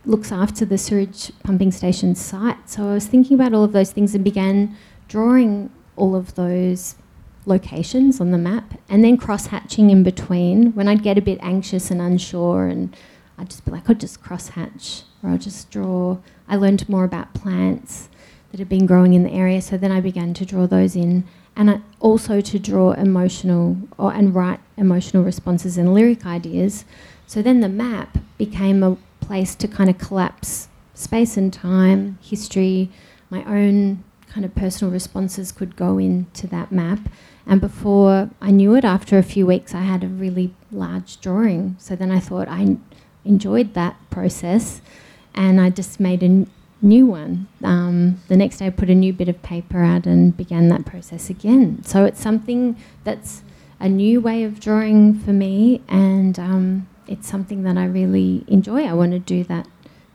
[0.05, 2.69] looks after the sewage pumping station site.
[2.69, 4.75] So I was thinking about all of those things and began
[5.07, 6.95] drawing all of those
[7.45, 11.39] locations on the map, and then cross hatching in between when I'd get a bit
[11.41, 12.95] anxious and unsure, and
[13.37, 16.17] I'd just be like, I'll just cross hatch, or I'll just draw.
[16.47, 18.09] I learned more about plants
[18.51, 21.25] that had been growing in the area, so then I began to draw those in
[21.55, 26.85] and also to draw emotional or, and write emotional responses and lyric ideas.
[27.27, 28.97] So then the map became a
[29.29, 32.89] place to kind of collapse space and time, history,
[33.29, 36.99] my own kind of personal responses could go into that map.
[37.45, 41.75] And before I knew it, after a few weeks, I had a really large drawing.
[41.77, 42.77] So then I thought, I,
[43.25, 44.81] enjoyed that process,
[45.35, 46.47] and I just made a n-
[46.81, 47.47] new one.
[47.63, 50.85] Um, the next day, I put a new bit of paper out and began that
[50.85, 51.83] process again.
[51.83, 53.43] So it's something that's
[53.79, 58.83] a new way of drawing for me, and um, it's something that I really enjoy.
[58.85, 59.67] I want to do that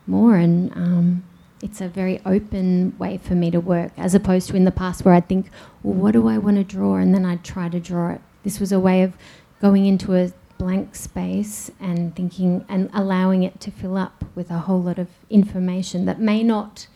[0.06, 1.24] more, and um,
[1.60, 5.04] it's a very open way for me to work, as opposed to in the past
[5.04, 5.50] where I'd think,
[5.82, 8.20] well, what do I want to draw, and then I'd try to draw it.
[8.44, 9.14] This was a way of
[9.60, 14.58] going into a blank space and thinking and allowing it to fill up with a
[14.60, 16.86] whole lot of information that may not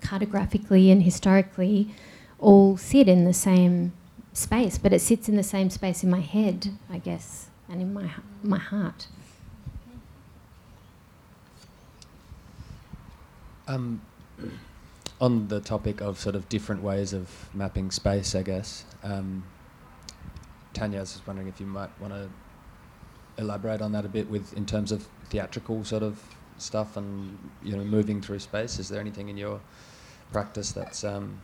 [0.00, 1.94] cartographically and historically
[2.38, 3.92] all sit in the same
[4.32, 7.92] space, but it sits in the same space in my head, I guess, and in
[7.92, 8.10] my
[8.42, 9.06] my heart.
[13.74, 14.02] Um,
[15.20, 18.84] on the topic of sort of different ways of mapping space, I guess.
[19.04, 19.44] Um,
[20.74, 22.28] Tanja, I was just wondering if you might want to
[23.38, 26.20] elaborate on that a bit with in terms of theatrical sort of
[26.58, 28.78] stuff and you know moving through space.
[28.78, 29.60] Is there anything in your
[30.32, 31.40] practice that's um,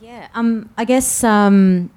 [0.00, 1.90] Yeah, um, I guess um,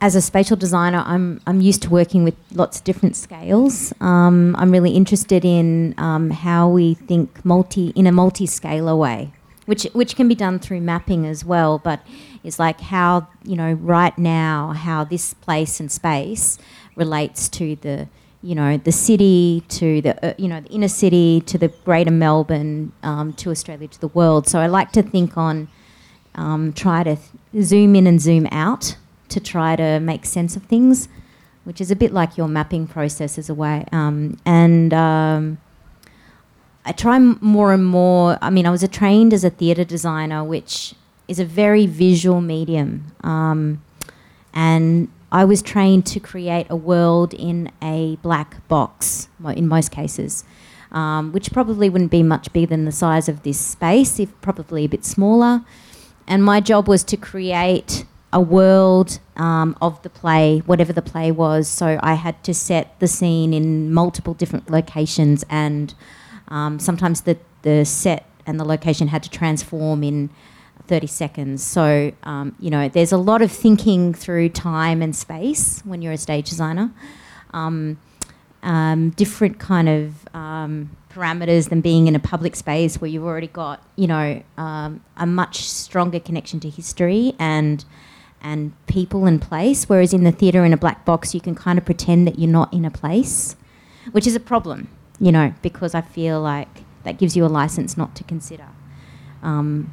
[0.00, 3.92] as a spatial designer, I'm I'm used to working with lots of different scales.
[4.00, 9.32] Um, I'm really interested in um, how we think multi in a multi-scalar way,
[9.66, 11.78] which which can be done through mapping as well.
[11.78, 12.00] But
[12.42, 16.58] it's like how you know right now how this place and space
[16.96, 18.08] relates to the
[18.42, 22.10] you know the city to the uh, you know the inner city to the greater
[22.10, 24.48] Melbourne um, to Australia to the world.
[24.48, 25.68] So I like to think on
[26.34, 28.96] um, try to th- zoom in and zoom out
[29.34, 31.08] to try to make sense of things,
[31.64, 33.84] which is a bit like your mapping process as a way.
[33.92, 35.58] Um, and um,
[36.84, 38.38] I try more and more.
[38.40, 40.94] I mean, I was trained as a theatre designer, which
[41.28, 43.82] is a very visual medium, um,
[44.52, 50.44] and I was trained to create a world in a black box in most cases.
[50.92, 54.84] Um, which probably wouldn't be much bigger than the size of this space, if probably
[54.84, 55.64] a bit smaller
[56.26, 61.30] and my job was to create a world um, of the play, whatever the play
[61.30, 61.68] was.
[61.68, 65.94] So I had to set the scene in multiple different locations, and
[66.48, 70.30] um, sometimes the, the set and the location had to transform in
[70.88, 71.62] 30 seconds.
[71.62, 76.12] So, um, you know, there's a lot of thinking through time and space when you're
[76.12, 76.92] a stage designer.
[77.52, 77.98] Um,
[78.64, 83.46] um, different kind of um, parameters than being in a public space where you've already
[83.46, 87.84] got, you know, a much stronger connection to history and
[88.44, 89.88] and people and place.
[89.88, 92.50] Whereas in the theatre, in a black box, you can kind of pretend that you're
[92.50, 93.56] not in a place,
[94.12, 96.68] which is a problem, you know, because I feel like
[97.02, 98.68] that gives you a license not to consider
[99.42, 99.92] um,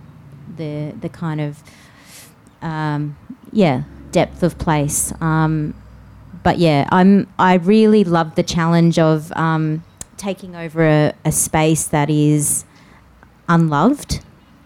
[0.57, 1.63] the the kind of
[2.61, 3.17] um,
[3.51, 5.13] yeah depth of place.
[5.21, 5.73] Um,
[6.43, 9.83] but yeah, I'm I really love the challenge of um,
[10.17, 12.65] taking over a, a space that is
[13.47, 14.23] unloved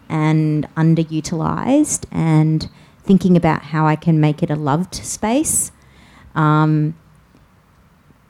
[0.09, 2.69] and underutilized and
[3.05, 5.71] thinking about how I can make it a loved space.
[6.33, 6.95] Um,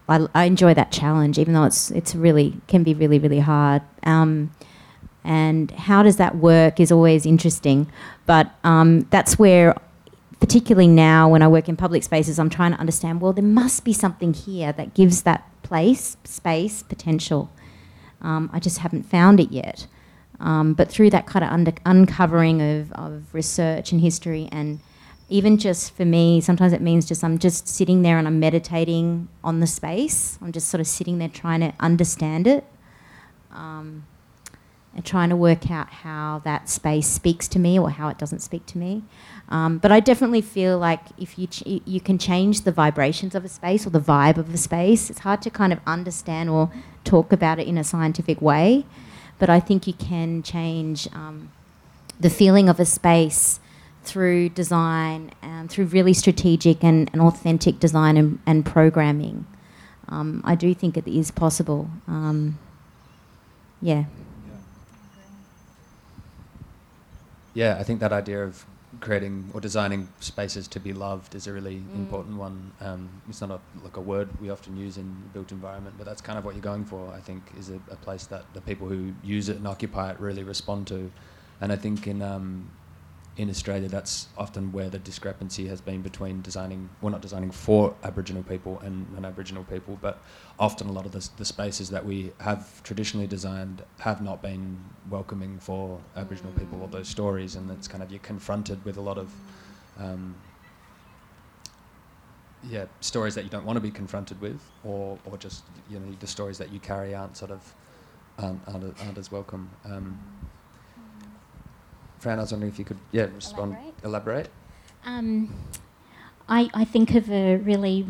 [0.08, 3.82] I, I enjoy that challenge, even though it's it's really can be really really hard.
[4.04, 4.52] Um,
[5.24, 7.92] and how does that work is always interesting,
[8.28, 9.76] but um, that's where,
[10.40, 13.22] particularly now when I work in public spaces, I'm trying to understand.
[13.22, 17.50] Well, there must be something here that gives that place space potential.
[18.22, 19.88] Um, I just haven't found it yet.
[20.40, 24.80] Um, but through that kind of under, uncovering of, of research and history, and
[25.30, 29.28] even just for me, sometimes it means just I'm just sitting there and I'm meditating
[29.44, 30.38] on the space.
[30.42, 32.64] I'm just sort of sitting there trying to understand it
[33.52, 34.06] um,
[34.94, 38.40] and trying to work out how that space speaks to me or how it doesn't
[38.40, 39.04] speak to me.
[39.50, 43.44] Um, but I definitely feel like if you ch- you can change the vibrations of
[43.44, 46.72] a space or the vibe of a space, it's hard to kind of understand or
[47.04, 48.86] talk about it in a scientific way
[49.40, 51.52] but I think you can change um,
[52.20, 53.60] the feeling of a space
[54.04, 59.46] through design and through really strategic and, and authentic design and, and programming.
[60.08, 61.90] Um, I do think it is possible.
[62.08, 62.60] Um,
[63.82, 64.06] yeah.
[67.54, 68.66] Yeah, I think that idea of
[69.06, 71.96] creating or designing spaces to be loved is a really Mm.
[72.04, 72.58] important one.
[72.88, 76.06] Um, it's not a, like a word we often use in the built environment, but
[76.08, 77.02] that's kind of what you're going for.
[77.20, 80.20] I think is a, a place that the people who use it and occupy it
[80.20, 81.12] really respond to,
[81.62, 82.72] and I think in um,
[83.38, 87.94] in Australia that's often where the discrepancy has been between designing, well, not designing for
[88.04, 90.22] Aboriginal people and non-Aboriginal people, but
[90.58, 94.80] often a lot of the, the spaces that we have traditionally designed have not been
[95.10, 99.02] welcoming for Aboriginal people or those stories, and it's kind of you're confronted with a
[99.02, 99.32] lot of,
[100.00, 100.36] um,
[102.68, 106.16] yeah stories that you don't want to be confronted with, or or just you know
[106.20, 107.62] the stories that you carry aren't sort of
[108.40, 109.70] aren't, aren't, aren't as welcome.
[109.86, 110.20] Um,
[112.20, 114.04] Fran, I was wondering if you could yeah respond Elaborate?
[114.04, 114.50] elaborate.
[115.06, 115.54] Um,
[116.48, 118.06] I, I think of a really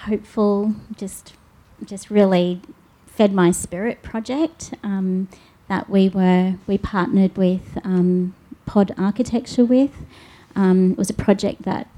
[0.00, 1.34] hopeful, just
[1.84, 2.60] just really
[3.06, 5.28] fed my spirit project um,
[5.68, 8.34] that we were we partnered with um,
[8.66, 9.92] Pod Architecture with.
[10.54, 11.88] Um, it was a project that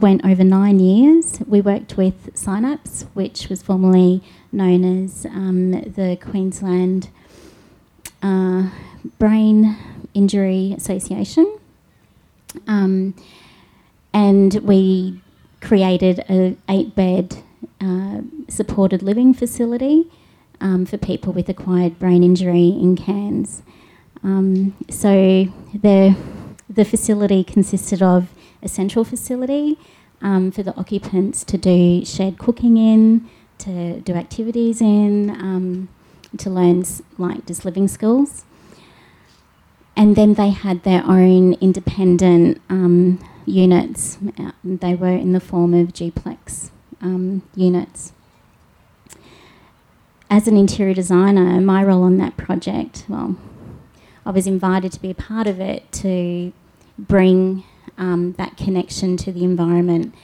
[0.00, 1.40] went over nine years.
[1.46, 7.08] We worked with Synapse, which was formerly known as um, the Queensland
[8.22, 8.70] uh,
[9.18, 9.76] Brain
[10.14, 11.58] Injury Association.
[12.66, 13.14] Um,
[14.12, 15.20] and we
[15.60, 17.42] created a eight bed
[17.80, 20.10] uh, supported living facility
[20.60, 23.62] um, for people with acquired brain injury in Cairns.
[24.22, 26.16] Um, so the
[26.68, 28.28] the facility consisted of
[28.62, 29.78] a central facility
[30.20, 35.88] um, for the occupants to do shared cooking in, to do activities in, um,
[36.36, 36.84] to learn
[37.16, 38.44] like just living skills.
[39.96, 44.18] And then they had their own independent um, units.
[44.38, 46.70] Uh, They were in the form of duplex
[47.00, 48.12] um, units.
[50.30, 53.36] As an interior designer, my role on that project, well,
[54.26, 56.52] I was invited to be a part of it to
[56.98, 57.64] bring
[57.96, 60.14] um, that connection to the environment.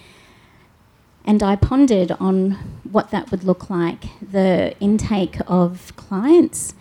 [1.25, 2.53] And I pondered on
[2.91, 4.05] what that would look like.
[4.21, 6.75] The intake of clients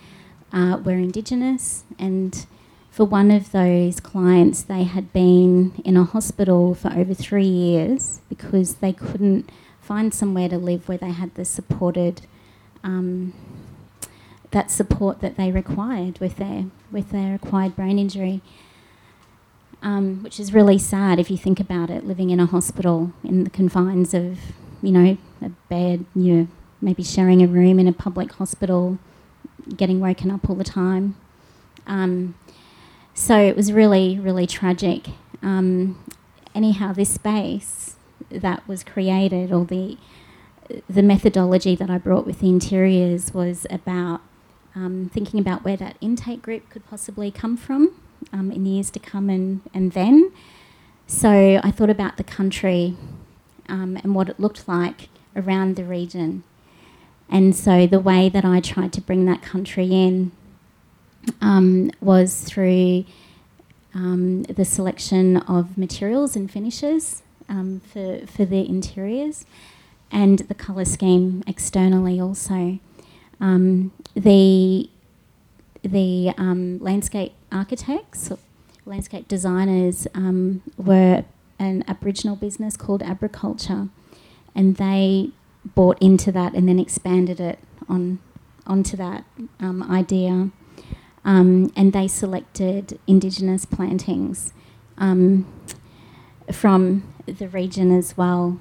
[0.51, 2.45] uh, were Indigenous, and
[2.91, 8.21] for one of those clients, they had been in a hospital for over three years
[8.29, 9.49] because they couldn't
[9.81, 12.21] find somewhere to live where they had the supported
[12.83, 13.33] um,
[14.51, 18.41] that support that they required with their with their acquired brain injury.
[19.85, 23.43] Um, which is really sad if you think about it, living in a hospital in
[23.43, 24.39] the confines of,
[24.81, 26.47] you know, a bed, you're
[26.79, 28.97] maybe sharing a room in a public hospital,
[29.75, 31.17] getting woken up all the time.
[31.85, 32.35] Um,
[33.13, 35.09] so it was really, really tragic.
[35.41, 36.01] Um,
[36.55, 37.97] anyhow, this space
[38.31, 39.97] that was created, or the
[40.89, 44.21] the methodology that I brought with the interiors, was about
[44.75, 47.99] um, thinking about where that intake group could possibly come from
[48.31, 50.31] um, in the years to come and, and then.
[51.07, 52.95] So I thought about the country
[53.67, 56.43] um, and what it looked like around the region.
[57.29, 60.31] And so the way that I tried to bring that country in
[61.41, 63.05] um, was through
[63.93, 69.45] um, the selection of materials and finishes um, for, for the interiors
[70.11, 72.79] and the colour scheme externally also.
[73.39, 74.89] Um, the
[75.83, 78.31] the um, landscape architects,
[78.85, 81.25] landscape designers, um, were
[81.59, 83.89] an Aboriginal business called Agriculture,
[84.55, 85.29] and they
[85.63, 88.19] bought into that and then expanded it on
[88.65, 89.25] onto that
[89.59, 90.49] um, idea.
[91.25, 94.53] Um, and they selected Indigenous plantings
[94.97, 95.45] um,
[96.51, 98.59] from the region as well.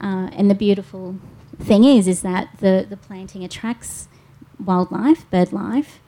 [0.00, 1.16] Uh, and the beautiful
[1.60, 4.08] thing is, is that the, the planting attracts
[4.64, 6.00] wildlife, bird life.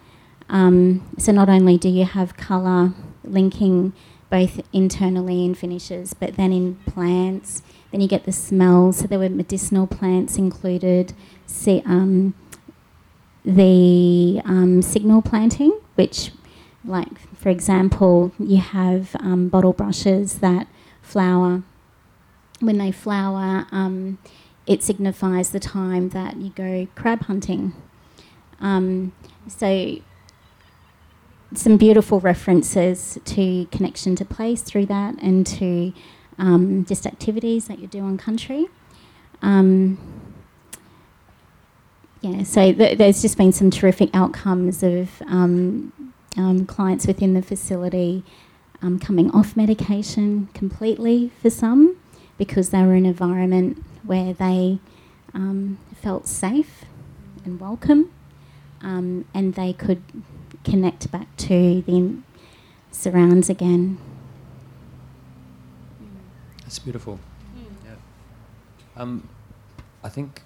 [0.48, 2.92] Um, so not only do you have colour
[3.24, 3.92] linking
[4.30, 8.98] both internally in finishes, but then in plants, then you get the smells.
[8.98, 11.12] So there were medicinal plants included.
[11.46, 12.34] See, um,
[13.44, 16.32] the um, signal planting, which,
[16.84, 20.66] like for example, you have um, bottle brushes that
[21.02, 21.62] flower.
[22.60, 24.18] When they flower, um,
[24.66, 27.74] it signifies the time that you go crab hunting.
[28.60, 29.12] Um,
[29.46, 29.98] so
[31.54, 35.92] some beautiful references to connection to place through that and to
[36.38, 38.66] um, just activities that you do on country.
[39.42, 39.98] Um,
[42.20, 45.92] yeah, so th- there's just been some terrific outcomes of um,
[46.36, 48.24] um, clients within the facility
[48.82, 51.96] um, coming off medication completely for some
[52.38, 54.78] because they were in an environment where they
[55.94, 56.84] felt safe
[57.44, 58.10] and welcome
[58.82, 60.02] and they could
[60.64, 62.16] connect back to the
[62.90, 63.98] surrounds again.
[66.62, 67.20] That's beautiful.
[67.84, 67.92] Yeah.
[68.96, 69.28] Um,
[70.02, 70.42] I think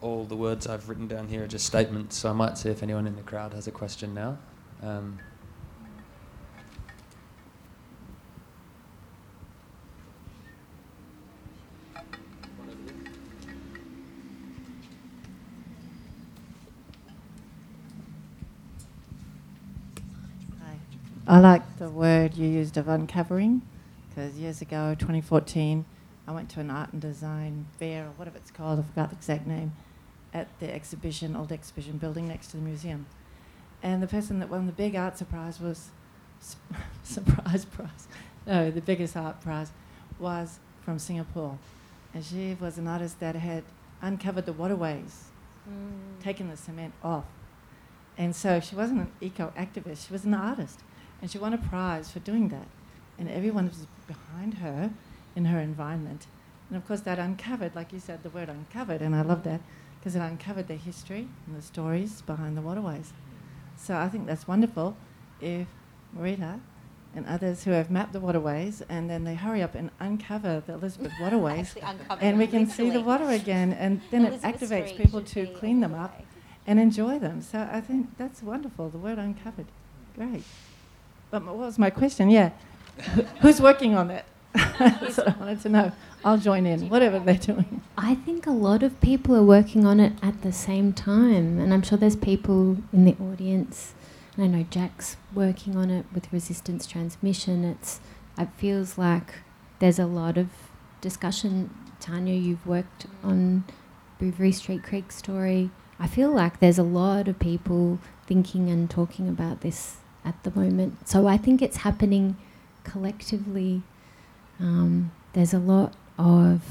[0.00, 2.82] all the words I've written down here are just statements, so I might see if
[2.82, 4.38] anyone in the crowd has a question now.
[4.82, 5.18] Um,
[20.60, 20.76] Hi.
[21.30, 23.62] I like the word you used of uncovering
[24.08, 25.84] because years ago, 2014,
[26.26, 29.14] I went to an art and design fair or whatever it's called, I forgot the
[29.14, 29.70] exact name,
[30.34, 33.06] at the exhibition, old exhibition building next to the museum.
[33.80, 35.90] And the person that won the big art surprise was,
[37.04, 38.08] surprise prize,
[38.44, 39.70] no, the biggest art prize
[40.18, 41.60] was from Singapore.
[42.12, 43.62] And she was an artist that had
[44.02, 45.26] uncovered the waterways,
[45.70, 46.20] mm.
[46.20, 47.26] taken the cement off.
[48.18, 50.80] And so she wasn't an eco activist, she was an artist.
[51.20, 52.66] And she won a prize for doing that.
[53.18, 54.90] And everyone was behind her
[55.36, 56.26] in her environment.
[56.68, 59.60] And of course, that uncovered, like you said, the word uncovered, and I love that
[59.98, 63.12] because it uncovered the history and the stories behind the waterways.
[63.76, 64.96] So I think that's wonderful
[65.40, 65.66] if
[66.16, 66.60] Marita
[67.14, 70.74] and others who have mapped the waterways and then they hurry up and uncover the
[70.74, 71.76] Elizabeth waterways
[72.20, 75.46] and we can see the water again and then Elizabeth it activates Street people to
[75.48, 76.22] clean them up
[76.66, 77.42] and enjoy them.
[77.42, 79.66] So I think that's wonderful, the word uncovered.
[80.14, 80.44] Great.
[81.30, 82.30] But what was my question?
[82.30, 82.50] Yeah.
[83.40, 84.24] Who's working on that?
[84.52, 85.92] That's what I wanted to know.
[86.24, 87.82] I'll join in, whatever they're doing.
[87.96, 91.72] I think a lot of people are working on it at the same time, and
[91.72, 93.94] I'm sure there's people in the audience.
[94.36, 97.64] I know Jack's working on it with resistance transmission.
[97.64, 98.00] It's
[98.38, 99.34] it feels like
[99.78, 100.48] there's a lot of
[101.00, 101.70] discussion.
[102.00, 103.64] Tanja, you've worked on
[104.18, 105.70] Bouverie Street Creek story.
[105.98, 110.50] I feel like there's a lot of people thinking and talking about this at the
[110.52, 111.08] moment.
[111.08, 112.36] So I think it's happening
[112.84, 113.82] collectively.
[114.58, 116.62] Um, there's a lot of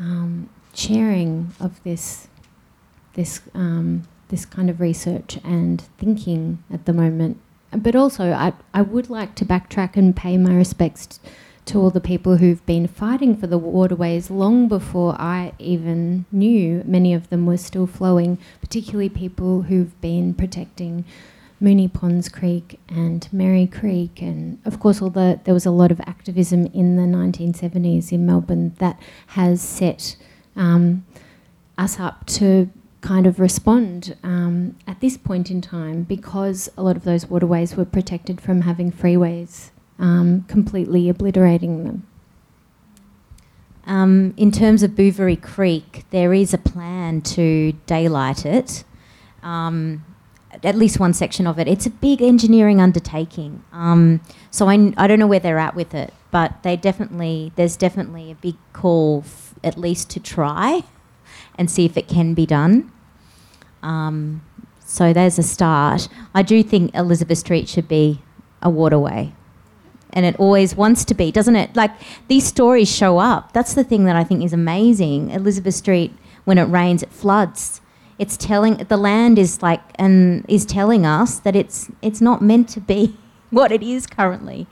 [0.00, 2.28] um, sharing of this
[3.14, 7.40] this um, this kind of research and thinking at the moment.
[7.70, 11.18] But also, I, I would like to backtrack and pay my respects
[11.66, 16.82] to all the people who've been fighting for the waterways long before I even knew
[16.84, 21.04] many of them were still flowing, particularly people who've been protecting
[21.62, 25.90] Moonee Ponds Creek and Merri Creek, and of course, all the, there was a lot
[25.90, 30.16] of activism in the 1970s in Melbourne that has set
[30.56, 31.04] um,
[31.78, 36.96] us up to kind of respond um, at this point in time because a lot
[36.96, 42.06] of those waterways were protected from having freeways um, completely obliterating them.
[43.86, 48.84] Um, in terms of Bouverie Creek, there is a plan to daylight it.
[49.42, 50.04] Um,
[50.64, 51.68] at least one section of it.
[51.68, 53.62] It's a big engineering undertaking.
[53.72, 57.76] Um, so I, I don't know where they're at with it, but they definitely there's
[57.76, 60.82] definitely a big call f- at least to try
[61.56, 62.90] and see if it can be done.
[63.82, 64.42] Um,
[64.84, 66.08] so there's a start.
[66.34, 68.20] I do think Elizabeth Street should be
[68.62, 69.32] a waterway.
[70.12, 71.74] And it always wants to be, doesn't it?
[71.74, 71.90] Like
[72.28, 73.52] these stories show up.
[73.52, 75.30] That's the thing that I think is amazing.
[75.30, 76.12] Elizabeth Street,
[76.44, 77.80] when it rains, it floods.
[78.18, 82.68] It's telling the land is like and is telling us that it's it's not meant
[82.70, 83.16] to be
[83.50, 84.66] what it is currently.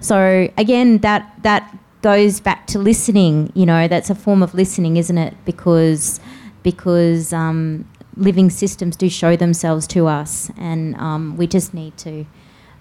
[0.00, 3.50] So again, that that goes back to listening.
[3.54, 5.34] You know, that's a form of listening, isn't it?
[5.44, 6.20] Because
[6.62, 12.26] because um, living systems do show themselves to us, and um, we just need to,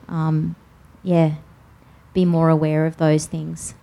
[0.07, 0.55] um,
[1.03, 1.35] yeah,
[2.13, 3.75] be more aware of those things.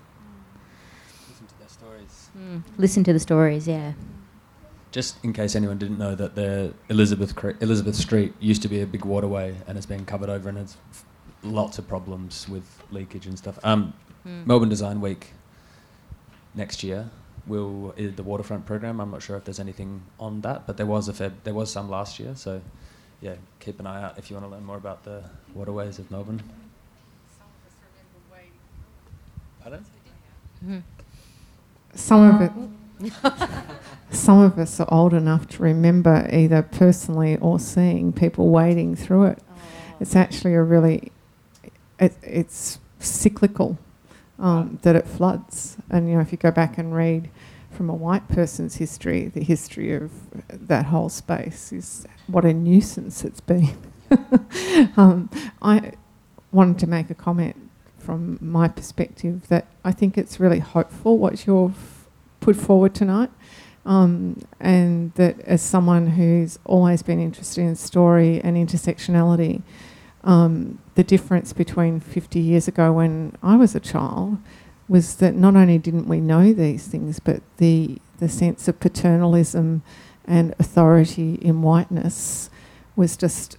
[1.28, 2.30] Listen to their stories.
[2.36, 2.62] Mm.
[2.78, 3.92] Listen to the stories, yeah.
[4.92, 8.86] Just in case anyone didn't know that the Elizabeth Elizabeth Street used to be a
[8.86, 10.76] big waterway and it's been covered over and it's
[11.42, 13.58] lots of problems with leakage and stuff.
[13.64, 13.94] Um,
[14.26, 14.46] mm.
[14.46, 15.32] Melbourne Design Week
[16.54, 17.10] next year
[17.46, 19.00] will is the waterfront program.
[19.00, 21.72] I'm not sure if there's anything on that, but there was a fair, there was
[21.72, 22.34] some last year.
[22.36, 22.60] So
[23.20, 25.22] yeah, keep an eye out if you want to learn more about the
[25.54, 26.42] waterways of Melbourne.
[29.62, 29.84] Pardon?
[30.64, 30.78] Mm-hmm.
[31.94, 32.52] Some of it.
[34.10, 39.24] some of us are old enough to remember either personally or seeing people wading through
[39.24, 39.38] it.
[39.48, 39.54] Oh.
[40.00, 41.12] It's actually a really,
[41.98, 43.78] it, it's cyclical
[44.38, 45.76] um, that it floods.
[45.90, 47.30] And you know, if you go back and read
[47.70, 50.10] from a white person's history, the history of
[50.48, 53.76] that whole space is what a nuisance it's been.
[54.96, 55.30] um,
[55.62, 55.92] I
[56.50, 57.56] wanted to make a comment
[57.98, 61.91] from my perspective that I think it's really hopeful what you've
[62.42, 63.30] put forward tonight.
[63.84, 69.62] Um, and that as someone who's always been interested in story and intersectionality,
[70.22, 74.38] um, the difference between 50 years ago when I was a child
[74.88, 79.82] was that not only didn't we know these things, but the, the sense of paternalism
[80.26, 82.50] and authority in whiteness
[82.94, 83.56] was just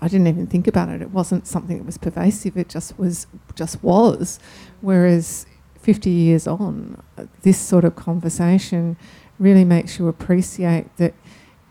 [0.00, 1.02] I didn't even think about it.
[1.02, 2.56] It wasn't something that was pervasive.
[2.56, 4.38] It just was just was.
[4.80, 5.44] Whereas
[5.80, 7.02] 50 years on,
[7.42, 8.96] this sort of conversation
[9.38, 11.14] really makes you appreciate that,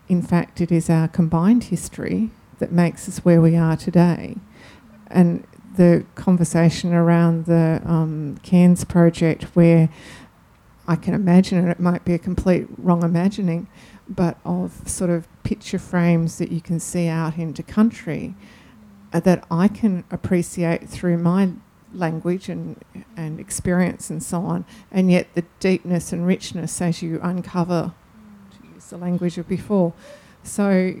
[0.08, 4.36] in fact, it is our combined history that makes us where we are today.
[5.08, 5.46] And
[5.76, 9.88] the conversation around the um, Cairns project, where
[10.86, 13.68] I can imagine, and it might be a complete wrong imagining,
[14.08, 18.34] but of sort of picture frames that you can see out into country
[19.12, 21.50] uh, that I can appreciate through my
[21.92, 22.82] language and,
[23.16, 27.92] and experience and so on, and yet the deepness and richness as you uncover,
[28.50, 29.92] to use the language of before.
[30.42, 30.94] So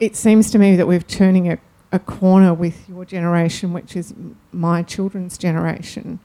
[0.00, 1.58] it seems to me that we're turning a,
[1.92, 4.14] a corner with your generation, which is
[4.52, 6.18] my children's generation,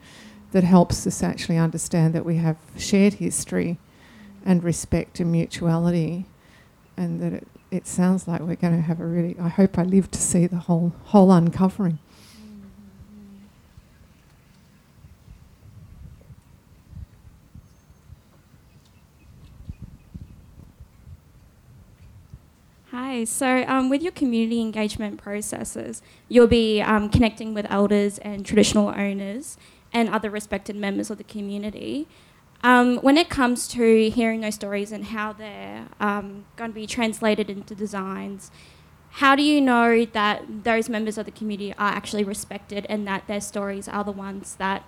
[0.51, 3.77] that helps us actually understand that we have shared history
[4.45, 6.25] and respect and mutuality,
[6.95, 9.35] and that it, it sounds like we're going to have a really.
[9.39, 11.99] I hope I live to see the whole whole uncovering.
[23.17, 23.23] Hi.
[23.23, 28.89] So, um, with your community engagement processes, you'll be um, connecting with elders and traditional
[28.89, 29.57] owners
[29.91, 32.07] and other respected members of the community.
[32.61, 36.85] Um, when it comes to hearing those stories and how they're um, going to be
[36.85, 38.51] translated into designs,
[39.09, 43.25] how do you know that those members of the community are actually respected and that
[43.25, 44.83] their stories are the ones that,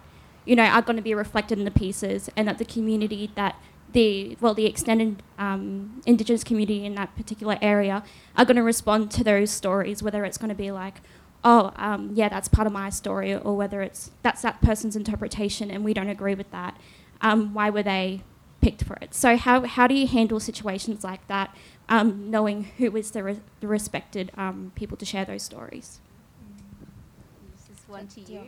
[0.45, 3.55] you know, are going to be reflected in the pieces and that the community that
[3.91, 8.03] the well the extended um, indigenous community in that particular area
[8.37, 11.01] are going to respond to those stories whether it's going to be like
[11.43, 15.71] oh um, yeah that's part of my story or whether it's that's that person's interpretation
[15.71, 16.77] and we don't agree with that
[17.21, 18.21] um, why were they
[18.61, 19.13] picked for it?
[19.13, 21.55] So how, how do you handle situations like that
[21.87, 25.99] um, knowing who is the, re- the respected um, people to share those stories
[27.89, 28.41] one to you.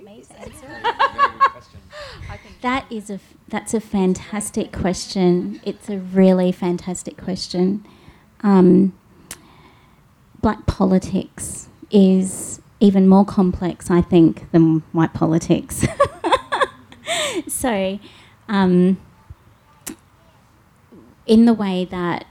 [2.61, 5.59] that is a that's a fantastic question.
[5.65, 7.85] It's a really fantastic question.
[8.41, 8.93] Um,
[10.41, 15.85] black politics is even more complex, I think, than white politics.
[17.47, 17.99] so,
[18.47, 18.97] um,
[21.25, 22.25] in the way that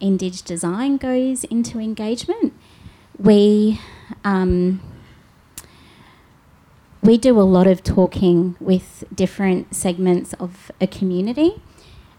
[0.00, 2.52] Indij design goes into engagement,
[3.18, 3.80] we
[4.24, 4.80] um,
[7.08, 11.54] we do a lot of talking with different segments of a community.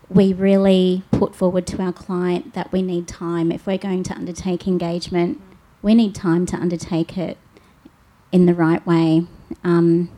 [0.09, 3.51] We really put forward to our client that we need time.
[3.51, 5.39] If we're going to undertake engagement,
[5.83, 7.37] we need time to undertake it
[8.31, 9.27] in the right way.
[9.63, 10.09] Um,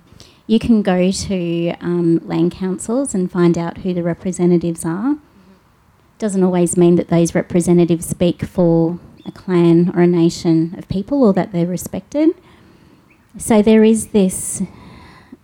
[0.48, 5.18] you can go to um, land councils and find out who the representatives are.
[6.18, 11.26] Doesn't always mean that those representatives speak for a clan or a nation of people
[11.26, 12.30] or that they're respected.
[13.38, 14.62] So there is this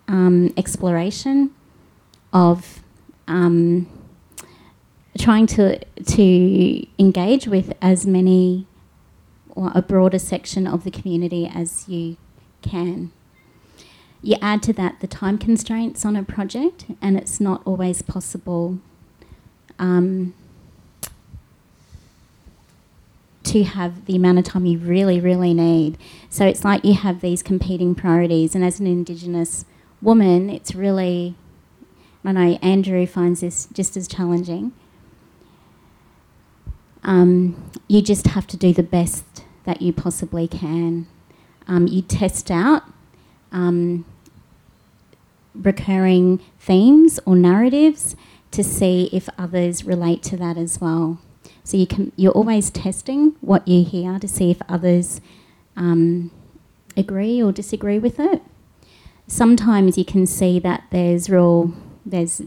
[0.07, 1.51] um, exploration
[2.33, 2.81] of
[3.27, 3.87] um,
[5.17, 8.67] trying to to engage with as many
[9.49, 12.17] or a broader section of the community as you
[12.61, 13.11] can.
[14.21, 18.79] You add to that the time constraints on a project, and it's not always possible.
[19.79, 20.33] Um,
[23.47, 25.97] to have the amount of time you really, really need.
[26.29, 29.65] So it's like you have these competing priorities, and as an Indigenous
[30.01, 31.35] woman, it's really,
[32.23, 34.73] I know Andrew finds this just as challenging.
[37.03, 41.07] Um, you just have to do the best that you possibly can.
[41.67, 42.83] Um, you test out
[43.51, 44.05] um,
[45.53, 48.15] recurring themes or narratives
[48.51, 51.19] to see if others relate to that as well.
[51.67, 55.19] So you can you're always testing what you hear to see if others
[55.75, 56.31] um,
[56.95, 58.41] agree or disagree with it.
[59.27, 61.73] Sometimes you can see that there's real
[62.05, 62.41] there's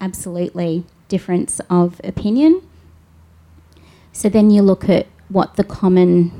[0.00, 2.60] absolutely difference of opinion.
[4.12, 6.32] So then you look at what the common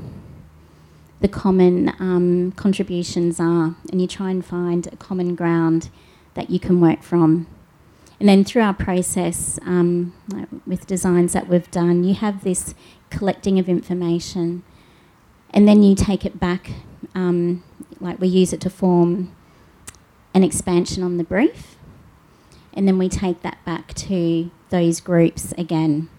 [1.21, 5.89] the common um, contributions are, and you try and find a common ground
[6.33, 7.47] that you can work from.
[8.19, 10.13] And then through our process um,
[10.67, 12.75] with designs that we've done, you have this
[13.09, 14.63] collecting of information,
[15.51, 16.71] and then you take it back.
[17.15, 17.63] Um,
[17.99, 19.35] like we use it to form
[20.33, 21.77] an expansion on the brief,
[22.73, 26.09] and then we take that back to those groups again.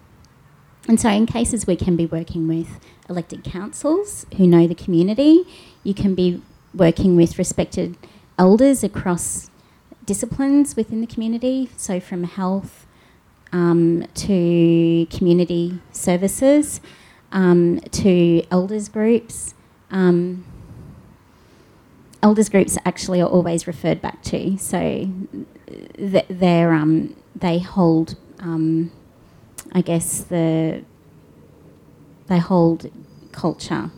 [0.87, 5.43] And so, in cases we can be working with elected councils who know the community,
[5.83, 6.41] you can be
[6.73, 7.95] working with respected
[8.39, 9.50] elders across
[10.11, 12.85] disciplines within the community, so from health
[13.53, 16.81] um, to community services
[17.31, 19.53] um, to elders groups.
[19.89, 20.43] Um,
[22.21, 25.09] elders groups actually are always referred back to, so
[25.97, 28.17] th- they're, um, they hold,
[29.71, 30.83] I guess, the
[32.27, 32.91] they hold
[33.31, 33.91] culture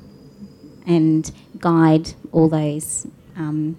[0.85, 3.77] and guide all those um,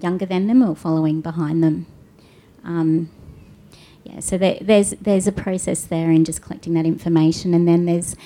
[0.00, 1.86] younger than them or following behind them.
[2.64, 3.10] Um,
[4.04, 7.86] yeah, so there, there's there's a process there in just collecting that information, and then
[7.86, 8.16] there's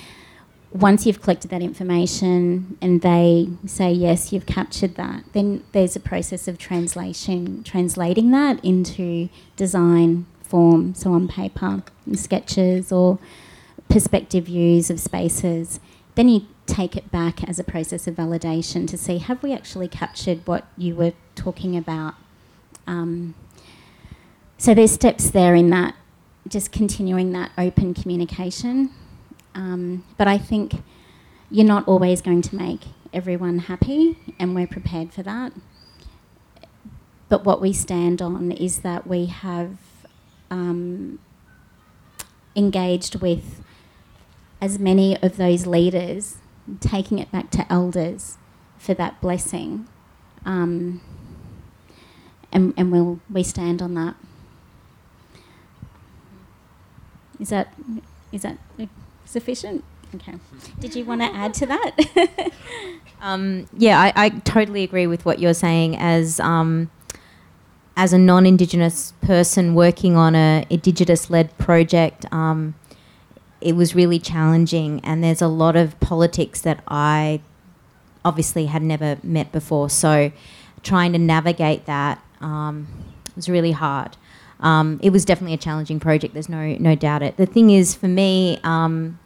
[0.73, 6.01] once you've collected that information and they say yes, you've captured that, then there's a
[6.01, 11.83] process of translation, translating that into design form, so on paper,
[12.14, 13.19] sketches or
[13.89, 15.81] perspective views of spaces.
[16.14, 19.89] Then you take it back as a process of validation to see have we actually
[19.89, 22.14] captured what you were talking about.
[22.87, 23.35] Um,
[24.59, 25.95] so there's steps there in that,
[26.49, 28.91] just continuing that open communication.
[29.55, 30.83] Um, but I think
[31.51, 32.81] you're not always going to make
[33.12, 35.53] everyone happy, and we're prepared for that.
[37.29, 39.79] But what we stand on is that we have
[40.51, 41.19] um,
[42.55, 43.62] engaged with
[44.61, 46.39] as many of those leaders,
[46.81, 48.39] taking it back to elders
[48.79, 49.89] for that blessing.
[50.45, 51.01] Um,
[52.53, 54.14] and and we'll, we stand on that.
[57.39, 57.75] Is that
[58.33, 58.59] is that
[59.25, 59.85] sufficient?
[60.14, 60.35] Okay.
[60.79, 62.51] Did you want to add to that?
[63.21, 65.97] um, yeah, I, I, totally agree with what you're saying.
[65.97, 66.91] As um,
[67.97, 72.75] as a non-indigenous person working on a indigenous-led project, um,
[73.61, 77.41] it was really challenging, and there's a lot of politics that I
[78.25, 79.89] obviously had never met before.
[79.91, 80.33] So,
[80.83, 82.87] trying to navigate that um,
[83.35, 84.17] was really hard
[84.61, 86.35] um, it was definitely a challenging project.
[86.35, 87.37] There's no no doubt it.
[87.37, 89.19] The thing is, for me, um,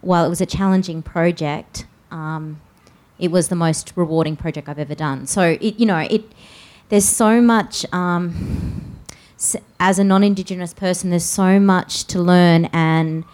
[0.00, 2.60] while it was a challenging project, um,
[3.18, 5.26] it was the most rewarding project I've ever done.
[5.26, 6.24] So it, you know, it
[6.88, 7.84] there's so much.
[9.80, 13.24] As a non-indigenous person, there's so much to learn and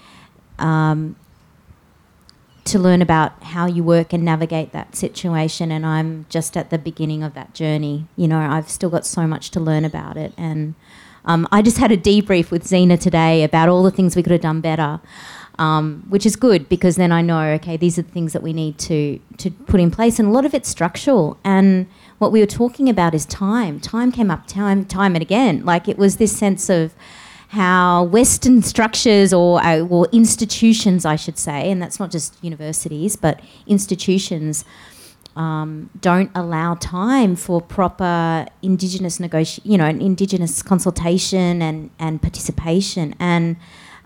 [0.59, 1.17] um,
[2.65, 5.71] to learn about how you work and navigate that situation.
[5.71, 8.07] And I'm just at the beginning of that journey.
[8.17, 10.33] You know, I've still got so much to learn about it.
[10.37, 10.75] And
[11.25, 14.33] um, I just had a debrief with Zena today about all the things we could
[14.33, 15.01] have done better.
[15.57, 18.53] Um, which is good because then I know, okay, these are the things that we
[18.53, 21.39] need to to put in place, and a lot of it's structural.
[21.45, 21.87] And
[22.19, 23.81] what we were talking about is time.
[23.81, 25.65] Time came up time, time and again.
[25.65, 26.95] Like it was this sense of
[27.49, 33.17] how Western structures or, uh, or institutions, I should say, and that's not just universities,
[33.17, 34.65] but institutions.
[35.37, 43.17] Um, don't allow time for proper indigenous negotiation, you know, indigenous consultation and, and participation.
[43.19, 43.57] And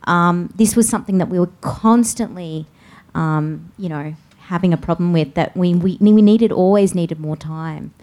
[0.05, 2.67] um, this was something that we were constantly,
[3.15, 4.15] um, you know,
[4.49, 5.35] having a problem with.
[5.35, 7.95] That we we, we needed always needed more time.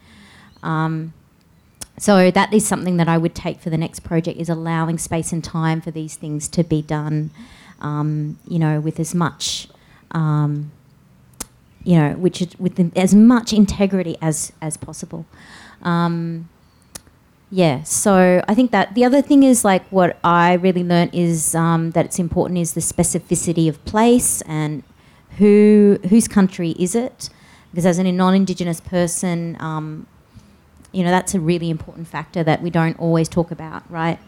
[0.63, 1.13] Um,
[1.97, 5.31] so that is something that I would take for the next project is allowing space
[5.31, 7.31] and time for these things to be done,
[7.79, 9.69] um, you know, with as much,
[10.11, 10.71] um,
[11.83, 15.25] you know, which with the, as much integrity as as possible.
[15.83, 16.49] Um,
[17.51, 21.55] yeah, so I think that the other thing is like what I really learned is
[21.55, 24.83] um, that it's important is the specificity of place and
[25.37, 27.29] who whose country is it,
[27.71, 30.07] because as a non-indigenous person um,
[30.91, 34.19] you know that's a really important factor that we don't always talk about, right?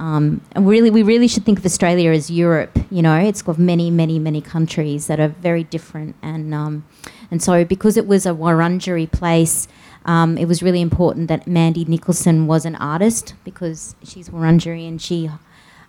[0.00, 2.78] Um, and really, we really should think of Australia as Europe.
[2.90, 6.84] You know, it's got many, many, many countries that are very different, and um,
[7.30, 9.68] and so because it was a Wurundjeri place,
[10.06, 15.00] um, it was really important that Mandy Nicholson was an artist because she's Wurundjeri and
[15.00, 15.30] she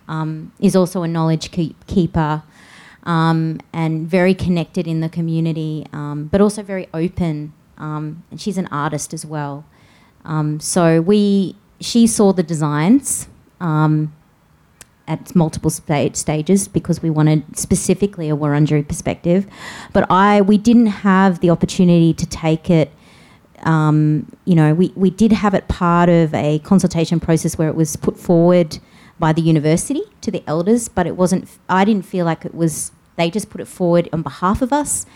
[0.08, 2.42] um, is also a knowledge keep- keeper.
[3.04, 7.52] Um, and very connected in the community, um, but also very open.
[7.76, 9.64] and she's an artist as well.
[10.24, 13.28] Um, so we, she saw the designs
[13.60, 14.12] um,
[15.08, 19.46] at multiple sta- stages because we wanted specifically a Wurundjeri perspective,
[19.92, 22.90] but I we didn't have the opportunity to take it.
[23.64, 27.76] Um, you know, we, we did have it part of a consultation process where it
[27.76, 28.78] was put forward
[29.22, 31.48] by the university to the elders, but it wasn't.
[31.68, 32.90] I didn't feel like it was.
[33.16, 35.06] They just put it forward on behalf of us,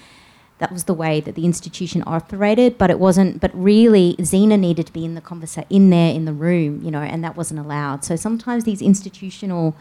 [0.59, 3.41] that was the way that the institution operated, but it wasn't.
[3.41, 6.91] But really, Zena needed to be in the conversation, in there, in the room, you
[6.91, 8.05] know, and that wasn't allowed.
[8.05, 9.77] So sometimes these institutional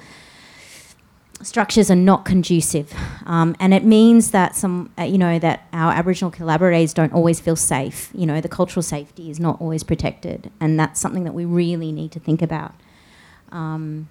[1.41, 2.93] structures are not conducive,
[3.25, 7.39] um, and it means that some, uh, you know, that our Aboriginal collaborators don't always
[7.39, 8.09] feel safe.
[8.13, 11.93] You know, the cultural safety is not always protected, and that's something that we really
[11.93, 12.73] need to think about.
[13.51, 14.09] Um,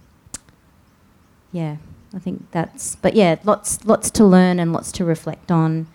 [1.54, 1.76] yeah,
[2.12, 2.96] I think that's.
[2.96, 5.86] But yeah, lots, lots to learn and lots to reflect on.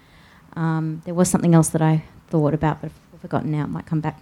[0.53, 3.65] Um, there was something else that I thought about, but I've forgotten now.
[3.65, 4.21] It might come back.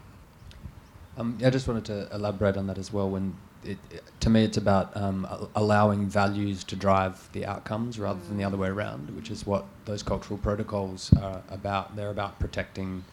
[1.15, 3.07] Um, I just wanted to elaborate on that as well.
[3.07, 8.19] When it, it, to me, it's about um, allowing values to drive the outcomes rather
[8.27, 11.95] than the other way around, which is what those cultural protocols are about.
[11.95, 13.03] They're about protecting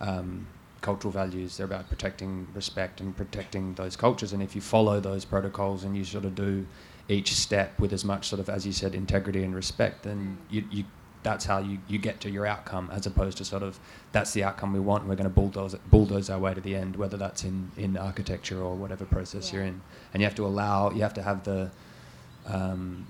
[0.00, 0.46] um,
[0.80, 1.58] cultural values.
[1.58, 4.32] They're about protecting respect and protecting those cultures.
[4.32, 6.66] And if you follow those protocols and you sort of do
[7.08, 10.64] each step with as much sort of, as you said, integrity and respect, then you,
[10.70, 10.84] you
[11.22, 13.78] that's how you, you get to your outcome as opposed to sort of
[14.12, 16.74] that's the outcome we want and we're going to bulldoze, bulldoze our way to the
[16.76, 19.56] end whether that's in, in architecture or whatever process Yeah.
[19.60, 19.80] you're in
[20.12, 21.70] and you have to allow you have to have the
[22.46, 23.06] um,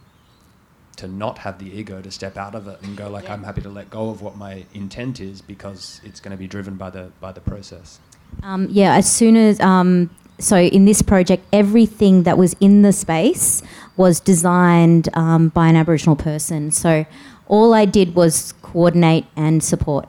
[0.97, 3.33] to not have the ego to step out of it and go like Yeah.
[3.35, 6.47] I'm happy to let go of what my intent is because it's going to be
[6.47, 7.99] driven by the by the process
[8.45, 10.09] Um, yeah, as soon as um,
[10.45, 13.63] so in this project, everything that was in the space
[13.97, 16.71] was designed um, by an Aboriginal person.
[16.71, 17.07] So
[17.49, 20.07] all I did was coordinate and support.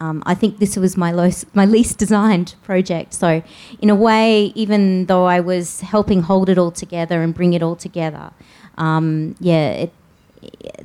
[0.00, 1.12] Um, I think this was my
[1.54, 3.14] my least designed project.
[3.14, 3.44] So
[3.80, 7.62] in a way, even though I was helping hold it all together and bring it
[7.62, 8.32] all together,
[8.76, 9.92] um, yeah, it,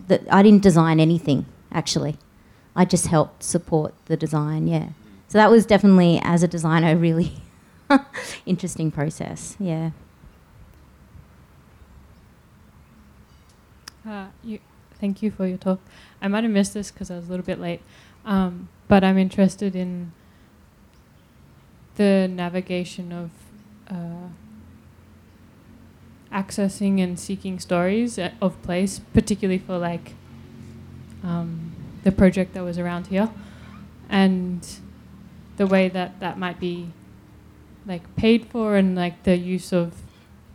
[0.07, 2.17] the, I didn't design anything actually.
[2.75, 4.67] I just helped support the design.
[4.67, 4.89] Yeah.
[5.27, 7.41] So that was definitely, as a designer, really
[8.45, 9.55] interesting process.
[9.59, 9.91] Yeah.
[14.07, 14.59] Uh, you,
[14.99, 15.79] thank you for your talk.
[16.21, 17.81] I might have missed this because I was a little bit late,
[18.23, 20.11] um, but I'm interested in
[21.95, 23.31] the navigation of
[23.89, 24.29] uh,
[26.31, 30.13] accessing and seeking stories uh, of place, particularly for like
[31.23, 31.71] um,
[32.03, 33.29] the project that was around here,
[34.09, 34.67] and
[35.57, 36.91] the way that that might be
[37.85, 40.01] like paid for and like the use of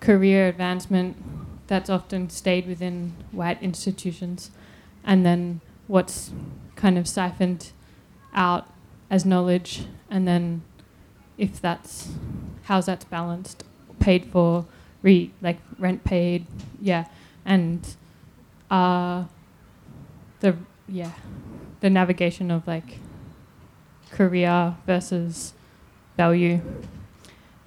[0.01, 1.17] career advancement
[1.67, 4.51] that's often stayed within white institutions,
[5.05, 6.33] and then what's
[6.77, 7.73] kind of siphoned
[8.35, 8.69] out
[9.09, 10.63] as knowledge, and then
[11.39, 12.11] if that's
[12.65, 13.65] how's that's balanced,
[13.99, 14.67] paid for,
[15.03, 16.47] re like rent paid,
[16.81, 17.05] yeah,
[17.45, 17.97] and
[18.71, 19.25] uh,
[20.41, 20.57] the
[20.89, 21.13] yeah,
[21.81, 22.99] the navigation of like
[24.11, 25.53] career versus
[26.17, 26.61] value,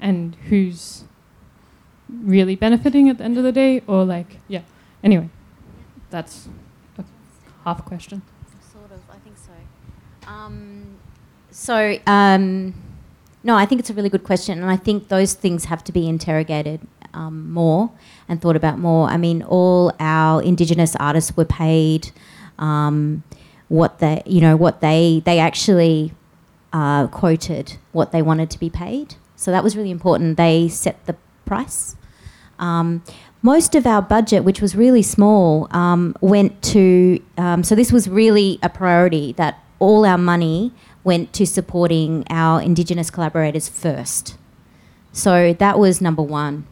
[0.03, 1.05] and who's
[2.09, 4.61] really benefiting at the end of the day, or like, yeah.
[5.01, 5.29] Anyway,
[6.09, 6.47] that's
[6.97, 7.03] a
[7.63, 8.21] half question.
[8.71, 10.29] Sort of, I think so.
[10.29, 10.97] Um,
[11.49, 12.75] so, um,
[13.43, 15.91] no, I think it's a really good question, and I think those things have to
[15.91, 16.81] be interrogated
[17.13, 17.89] um, more
[18.27, 19.07] and thought about more.
[19.07, 22.11] I mean, all our Indigenous artists were paid
[22.59, 23.23] um,
[23.69, 26.13] what they, you know, what they they actually
[26.73, 29.15] uh, quoted what they wanted to be paid.
[29.43, 30.37] So that was really important.
[30.37, 31.15] They set the
[31.45, 31.95] price.
[32.59, 33.03] Um,
[33.41, 37.21] most of our budget, which was really small, um, went to.
[37.37, 40.71] Um, so this was really a priority that all our money
[41.03, 44.37] went to supporting our Indigenous collaborators first.
[45.11, 46.65] So that was number one.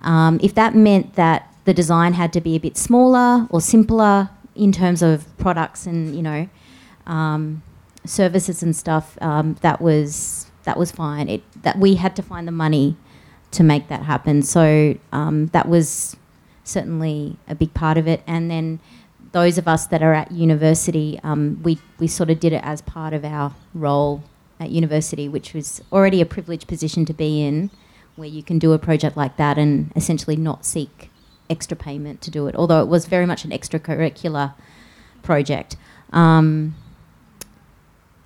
[0.00, 4.30] Um, if that meant that the design had to be a bit smaller or simpler
[4.54, 6.48] in terms of products and you know
[7.06, 7.62] um,
[8.06, 11.28] services and stuff, um, that was that was fine.
[11.28, 12.96] It that we had to find the money
[13.52, 14.42] to make that happen.
[14.42, 16.16] So um, that was
[16.64, 18.22] certainly a big part of it.
[18.26, 18.80] And then
[19.32, 22.82] those of us that are at university, um, we, we sort of did it as
[22.82, 24.24] part of our role
[24.58, 27.70] at university, which was already a privileged position to be in,
[28.16, 31.10] where you can do a project like that and essentially not seek
[31.50, 34.54] extra payment to do it, although it was very much an extracurricular
[35.22, 35.76] project.
[36.12, 36.74] Um,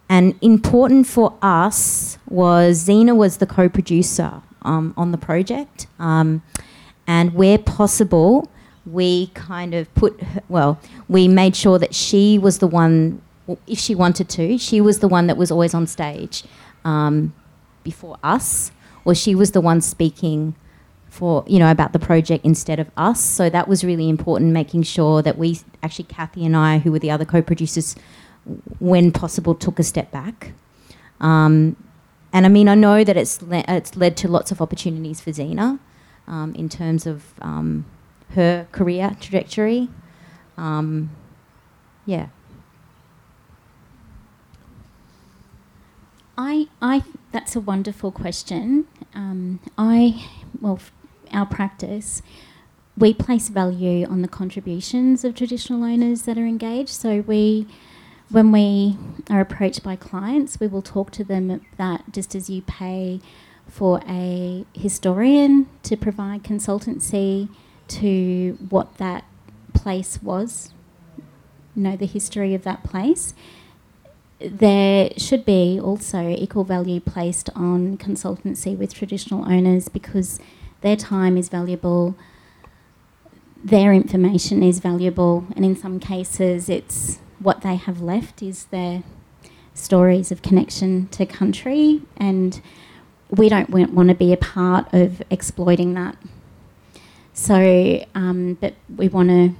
[0.08, 6.42] and important for us was Zena was the co-producer um, on the project, um,
[7.06, 8.50] and where possible,
[8.86, 13.20] we kind of put her, well, we made sure that she was the one,
[13.66, 16.44] if she wanted to, she was the one that was always on stage
[16.84, 17.34] um,
[17.84, 18.72] before us,
[19.04, 20.54] or she was the one speaking
[21.08, 23.20] for you know about the project instead of us.
[23.20, 26.98] So that was really important, making sure that we actually Kathy and I, who were
[26.98, 27.96] the other co-producers,
[28.78, 30.52] when possible, took a step back.
[31.20, 31.76] Um,
[32.32, 35.32] and I mean, I know that it's le- it's led to lots of opportunities for
[35.32, 35.78] Zena
[36.26, 37.86] um, in terms of um,
[38.34, 39.88] her career trajectory.
[40.56, 41.10] Um,
[42.04, 42.28] yeah.
[46.36, 48.86] I, I, that's a wonderful question.
[49.12, 50.24] Um, I,
[50.60, 50.78] well,
[51.32, 52.22] our practice,
[52.96, 56.90] we place value on the contributions of traditional owners that are engaged.
[56.90, 57.66] So we,
[58.30, 58.96] when we
[59.30, 63.20] are approached by clients, we will talk to them that just as you pay
[63.66, 67.48] for a historian to provide consultancy
[67.88, 69.24] to what that
[69.74, 70.72] place was,
[71.74, 73.34] know the history of that place
[74.40, 80.38] there should be also equal value placed on consultancy with traditional owners because
[80.80, 82.14] their time is valuable,
[83.62, 89.02] their information is valuable, and in some cases, it's what they have left is their
[89.74, 92.60] stories of connection to country, and
[93.30, 96.16] we don't want to be a part of exploiting that.
[97.32, 99.54] So, um, but we want to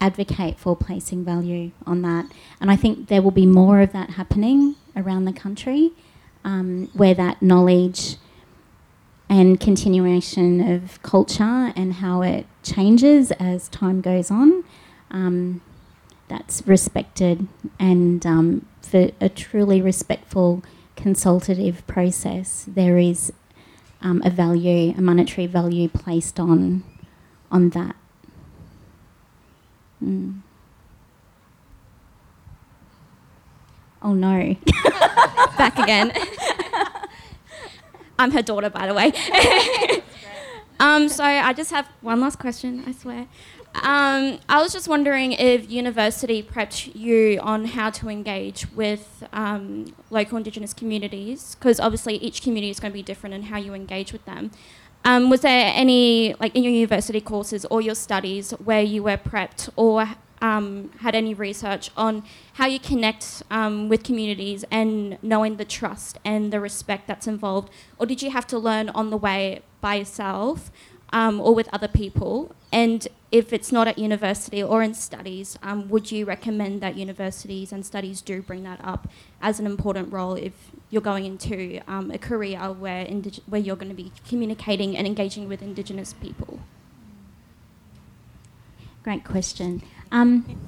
[0.00, 2.26] advocate for placing value on that.
[2.60, 5.92] And I think there will be more of that happening around the country
[6.44, 8.16] um, where that knowledge
[9.28, 14.64] and continuation of culture and how it changes as time goes on.
[15.10, 15.60] Um,
[16.30, 17.46] that's respected
[17.78, 20.62] and um, for a truly respectful
[20.96, 23.32] consultative process, there is
[24.00, 26.82] um, a value, a monetary value placed on
[27.50, 27.96] on that.
[30.02, 30.40] Mm.
[34.02, 34.56] Oh no.
[35.58, 36.12] Back again.
[38.18, 39.12] I'm her daughter, by the way.
[40.80, 43.26] um, so I just have one last question, I swear.
[43.72, 49.94] Um, I was just wondering if university prepped you on how to engage with um,
[50.10, 53.72] local Indigenous communities, because obviously each community is going to be different in how you
[53.72, 54.50] engage with them.
[55.04, 59.16] Um, was there any, like in your university courses or your studies, where you were
[59.16, 60.08] prepped or
[60.42, 66.18] um, had any research on how you connect um, with communities and knowing the trust
[66.24, 67.70] and the respect that's involved?
[67.98, 70.70] Or did you have to learn on the way by yourself
[71.12, 72.54] um, or with other people?
[72.72, 77.72] And if it's not at university or in studies, um, would you recommend that universities
[77.72, 79.08] and studies do bring that up
[79.40, 80.52] as an important role if
[80.88, 85.06] you're going into um, a career where, indig- where you're going to be communicating and
[85.06, 86.60] engaging with Indigenous people?
[89.02, 89.82] Great question.
[90.12, 90.60] Um,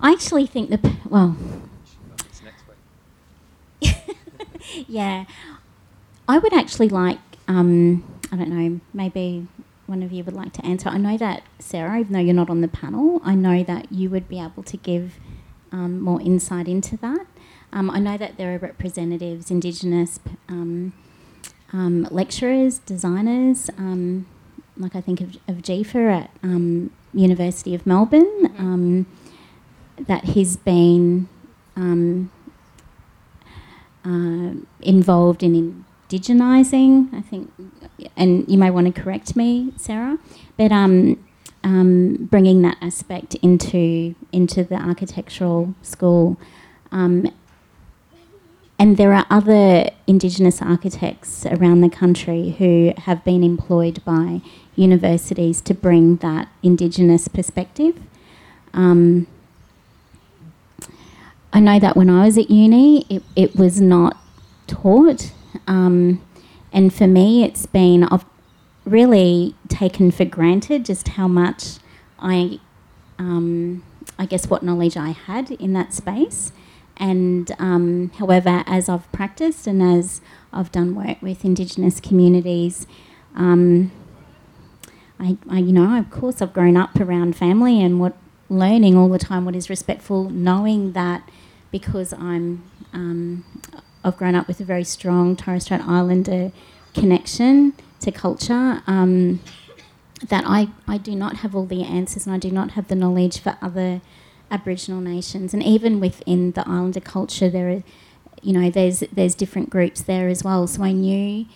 [0.00, 1.36] I actually think the p- well,
[4.86, 5.24] yeah,
[6.28, 7.18] I would actually like.
[7.48, 8.80] Um, I don't know.
[8.92, 9.46] Maybe
[9.90, 10.88] one of you would like to answer.
[10.88, 14.08] I know that Sarah, even though you're not on the panel, I know that you
[14.08, 15.18] would be able to give
[15.72, 17.26] um, more insight into that.
[17.72, 20.18] Um, I know that there are representatives, Indigenous
[20.48, 20.92] um,
[21.72, 24.26] um lecturers, designers, um,
[24.76, 29.02] like I think of, of Jefa at um, University of Melbourne, mm-hmm.
[30.04, 31.28] that he's been
[34.04, 37.52] uh, involved in indigenising, I think,
[38.16, 40.18] and you may want to correct me, Sarah,
[40.56, 41.22] but um,
[41.62, 46.38] um, bringing that aspect into into the architectural school.
[46.92, 47.30] Um,
[48.78, 54.40] and there are other Indigenous architects around the country who have been employed by
[54.74, 58.00] universities to bring that Indigenous perspective.
[58.72, 59.26] Um,
[61.52, 64.16] I know that when I was at uni, it, it was not
[64.66, 65.32] taught
[65.66, 66.22] um,
[66.72, 68.24] and for me, it's been, I've
[68.84, 71.78] really taken for granted just how much
[72.18, 72.60] I,
[73.18, 73.84] um,
[74.18, 76.52] I guess, what knowledge I had in that space.
[76.96, 80.20] And um, however, as I've practiced and as
[80.52, 82.86] I've done work with Indigenous communities,
[83.34, 83.90] um,
[85.18, 88.16] I, I, you know, of course, I've grown up around family and what
[88.48, 91.28] learning all the time what is respectful, knowing that
[91.70, 93.44] because I'm um,
[94.02, 96.52] I've grown up with a very strong Torres Strait Islander
[96.94, 98.82] connection to culture.
[98.86, 99.40] Um,
[100.28, 102.94] that I, I do not have all the answers and I do not have the
[102.94, 104.00] knowledge for other
[104.50, 105.54] Aboriginal nations.
[105.54, 107.82] And even within the Islander culture, there are,
[108.42, 110.66] you know, there's there's different groups there as well.
[110.66, 111.46] So I knew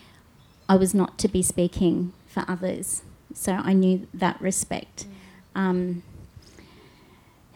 [0.68, 3.02] I was not to be speaking for others.
[3.34, 5.06] So I knew that respect.
[5.54, 6.02] Um,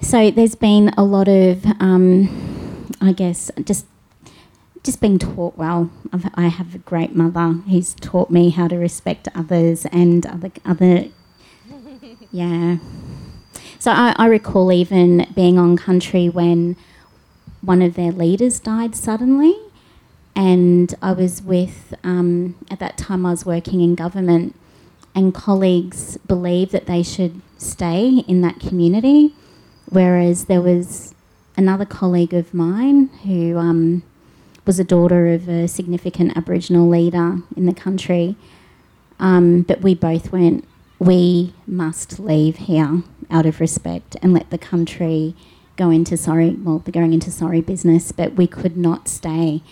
[0.01, 3.86] so there's been a lot of, um, I guess, just
[4.89, 5.91] just being taught well.
[6.14, 10.51] I've, I have a great mother who's taught me how to respect others and other
[10.64, 11.09] other.
[12.32, 12.78] yeah.
[13.78, 16.74] So I, I recall even being on country when
[17.61, 19.55] one of their leaders died suddenly,
[20.34, 24.57] and I was with um, at that time I was working in government,
[25.14, 29.34] and colleagues believed that they should stay in that community,
[29.91, 31.14] whereas there was
[31.59, 33.59] another colleague of mine who.
[33.59, 34.03] Um,
[34.68, 38.36] was a daughter of a significant Aboriginal leader in the country.
[39.18, 40.62] Um, but we both went,
[40.98, 45.34] we must leave here out of respect and let the country
[45.76, 49.62] go into sorry, well, they're going into sorry business, but we could not stay.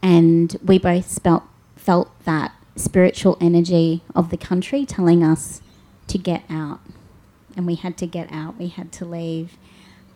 [0.00, 1.42] And we both felt,
[1.76, 5.60] felt that spiritual energy of the country telling us
[6.06, 6.80] to get out.
[7.54, 9.58] And we had to get out, we had to leave.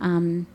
[0.00, 0.46] Um,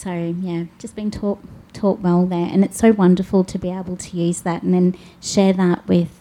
[0.00, 1.40] so yeah, just being taught
[1.74, 4.96] taught well there, and it's so wonderful to be able to use that and then
[5.20, 6.18] share that with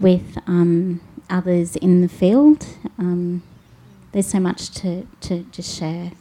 [0.00, 1.00] with um,
[1.30, 2.66] others in the field.
[2.98, 3.44] Um,
[4.10, 6.12] there's so much to, to just share.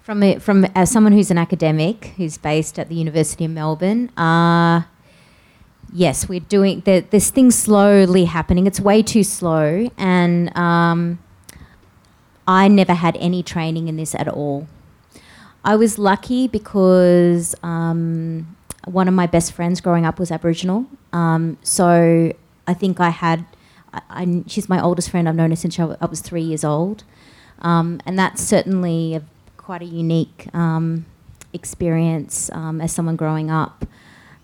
[0.00, 4.82] From from as someone who's an academic who's based at the University of Melbourne, uh,
[5.92, 8.66] yes, we're doing the, this thing slowly happening.
[8.66, 11.18] It's way too slow, and um,
[12.46, 14.66] I never had any training in this at all.
[15.64, 21.56] I was lucky because um, one of my best friends growing up was Aboriginal, um,
[21.62, 22.32] so
[22.66, 23.46] I think I had.
[23.92, 25.28] I, I, she's my oldest friend.
[25.28, 27.04] I've known her since I was three years old,
[27.60, 29.22] um, and that's certainly a,
[29.56, 31.06] quite a unique um,
[31.52, 33.86] experience um, as someone growing up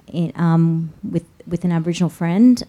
[0.06, 2.62] in, um, with with an Aboriginal friend.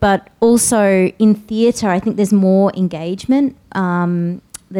[0.00, 3.56] But also in theatre, I think there's more engagement.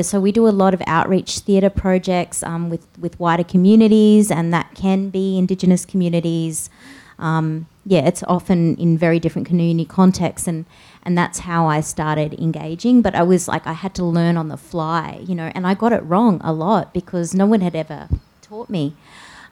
[0.02, 4.74] so we do a lot of outreach theatre projects with with wider communities, and that
[4.74, 6.70] can be Indigenous communities.
[7.18, 10.64] Um, yeah, it's often in very different community contexts, and
[11.02, 13.02] and that's how I started engaging.
[13.02, 15.74] But I was like, I had to learn on the fly, you know, and I
[15.74, 18.08] got it wrong a lot because no one had ever
[18.42, 18.94] taught me.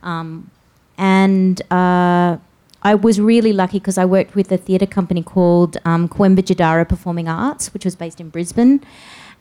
[0.03, 0.51] Um,
[0.97, 2.39] and uh,
[2.83, 7.29] I was really lucky because I worked with a theatre company called um, Jdarra Performing
[7.29, 8.81] Arts, which was based in Brisbane.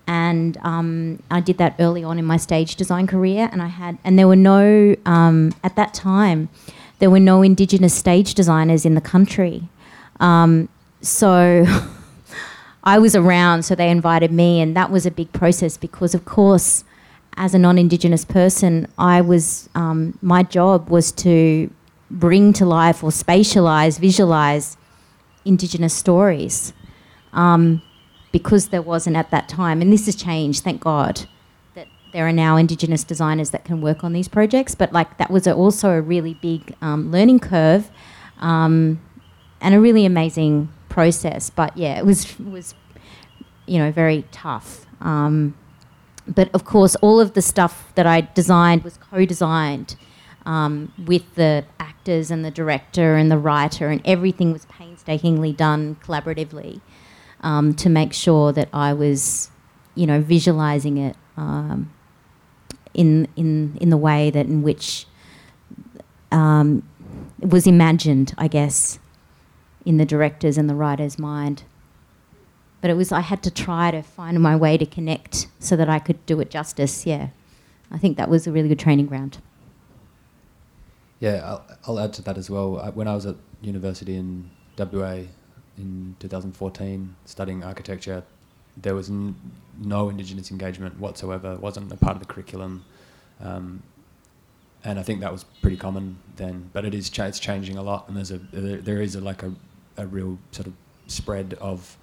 [0.08, 3.98] And um, I did that early on in my stage design career, and I had,
[4.06, 6.50] and there were no um, at that time
[7.00, 9.70] there were no Indigenous stage designers in the country.
[10.20, 10.70] Um,
[11.02, 11.66] so
[12.84, 16.26] I was around, so they invited me, and that was a big process because, of
[16.26, 16.84] course,
[17.36, 21.70] as a non-Indigenous person, I was um, my job was to
[22.10, 24.78] bring to life or spatialize, visualize
[25.46, 26.74] Indigenous stories,
[27.34, 27.82] um,
[28.32, 31.26] because there wasn't at that time, and this has changed, thank God
[31.74, 34.76] that there are now Indigenous designers that can work on these projects.
[34.76, 37.90] But like that was also a really big um, learning curve,
[38.40, 39.02] um,
[39.62, 41.50] and a really amazing process.
[41.50, 42.76] But yeah, it was was
[43.66, 44.86] you know very tough.
[45.00, 45.56] Um,
[46.28, 49.96] but of course, all of the stuff that I designed was co-designed
[50.48, 55.98] um, with the actors and the director and the writer, and everything was painstakingly done
[56.02, 56.80] collaboratively
[57.42, 59.52] um, to make sure that I was,
[59.94, 61.92] you know, visualizing it um,
[62.94, 65.06] in in in the way that in which
[66.32, 66.82] um,
[67.42, 69.00] it was imagined, I guess,
[69.86, 71.64] in the director's and the writer's mind.
[72.80, 75.90] But it was I had to try to find my way to connect so that
[75.90, 77.06] I could do it justice.
[77.06, 77.30] Yeah,
[77.92, 79.40] I think that was a really good training ground.
[81.20, 82.80] Yeah, I'll, I'll add to that as well.
[82.80, 85.22] I, when I was at university in WA
[85.78, 88.24] in 2014 studying architecture,
[88.76, 89.36] there was n-
[89.80, 91.54] no Indigenous engagement whatsoever.
[91.54, 92.86] It wasn't a part of the curriculum,
[93.42, 93.82] um,
[94.84, 96.70] and I think that was pretty common then.
[96.74, 99.22] But it is cha- it's changing a lot, and there's a there, there is a,
[99.22, 99.52] like a,
[99.98, 100.74] a real sort of
[101.08, 101.98] spread of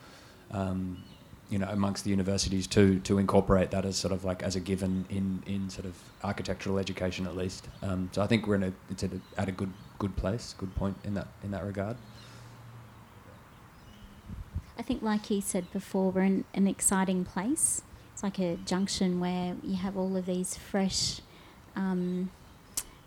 [0.50, 1.02] um,
[1.50, 4.60] you know amongst the universities to to incorporate that as sort of like as a
[4.60, 7.68] given in in sort of architectural education at least.
[7.82, 10.54] Um, so I think we're in a it's at a, at a good good place,
[10.58, 11.96] good point in that in that regard.
[14.78, 17.82] I think, like he said before, we're in an exciting place.
[18.12, 21.20] It's like a junction where you have all of these fresh
[21.76, 22.30] um,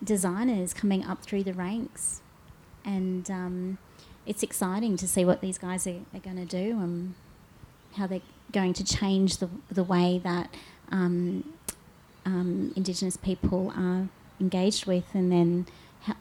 [0.03, 2.21] designers coming up through the ranks,
[2.85, 3.77] and um,
[4.25, 7.15] it's exciting to see what these guys are, are going to do and
[7.95, 8.21] how they're
[8.51, 10.53] going to change the the way that
[10.91, 11.43] um,
[12.25, 14.07] um Indigenous people are
[14.39, 15.68] engaged with, and then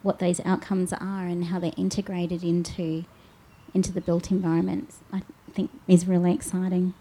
[0.02, 3.05] what those outcomes are and how they're integrated into
[3.74, 4.93] into the built environment.
[5.12, 5.22] I
[5.52, 6.94] think is really exciting.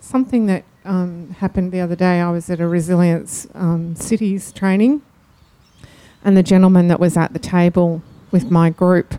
[0.00, 5.02] Something that um, happened the other day, I was at a resilience um, cities training,
[6.24, 9.14] and the gentleman that was at the table with my group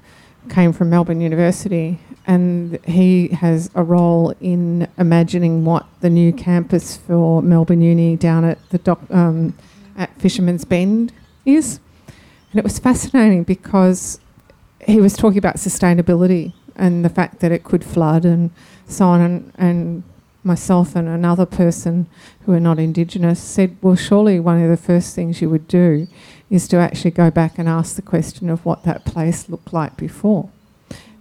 [0.49, 6.97] came from Melbourne University, and he has a role in imagining what the new campus
[6.97, 9.55] for Melbourne Uni down at the doc, um,
[9.97, 11.13] at Fisherman's Bend
[11.45, 11.79] is.
[12.51, 14.19] And it was fascinating because
[14.85, 18.51] he was talking about sustainability and the fact that it could flood and
[18.87, 19.21] so on.
[19.21, 20.03] And, and
[20.43, 22.07] myself and another person
[22.45, 26.07] who are not Indigenous said, well, surely one of the first things you would do
[26.49, 29.97] is to actually go back and ask the question of what that place looked like
[29.97, 30.49] before.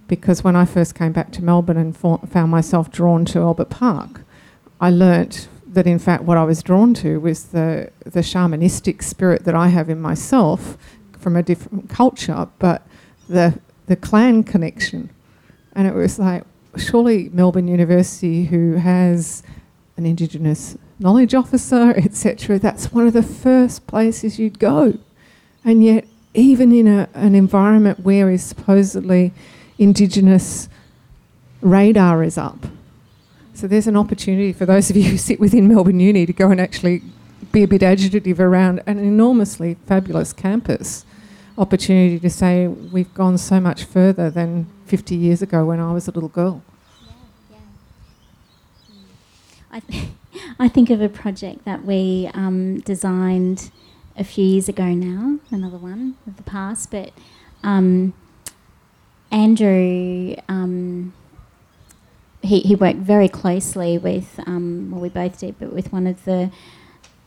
[0.07, 4.21] Because when I first came back to Melbourne and found myself drawn to Albert Park,
[4.79, 9.43] I learnt that in fact what I was drawn to was the, the shamanistic spirit
[9.43, 10.77] that I have in myself
[11.19, 12.87] from a different culture, but
[13.27, 15.09] the the clan connection,
[15.73, 16.43] and it was like,
[16.77, 19.43] surely Melbourne University, who has
[19.95, 24.99] an Indigenous knowledge officer, etc., that's one of the first places you'd go.
[25.67, 29.33] And yet, even in a, an environment where is supposedly
[29.77, 30.69] Indigenous
[31.59, 32.67] radar is up.
[33.53, 36.51] So there's an opportunity for those of you who sit within Melbourne Uni to go
[36.51, 37.01] and actually
[37.51, 41.05] be a bit agitative around an enormously fabulous campus
[41.57, 46.07] opportunity to say we've gone so much further than 50 years ago when I was
[46.07, 46.63] a little girl.
[49.69, 50.05] I, th-
[50.59, 53.69] I think of a project that we um, designed
[54.17, 57.11] a few years ago now, another one of the past, but
[57.63, 58.13] um,
[59.31, 61.13] Andrew, um,
[62.41, 66.23] he, he worked very closely with, um, well, we both did, but with one of
[66.25, 66.51] the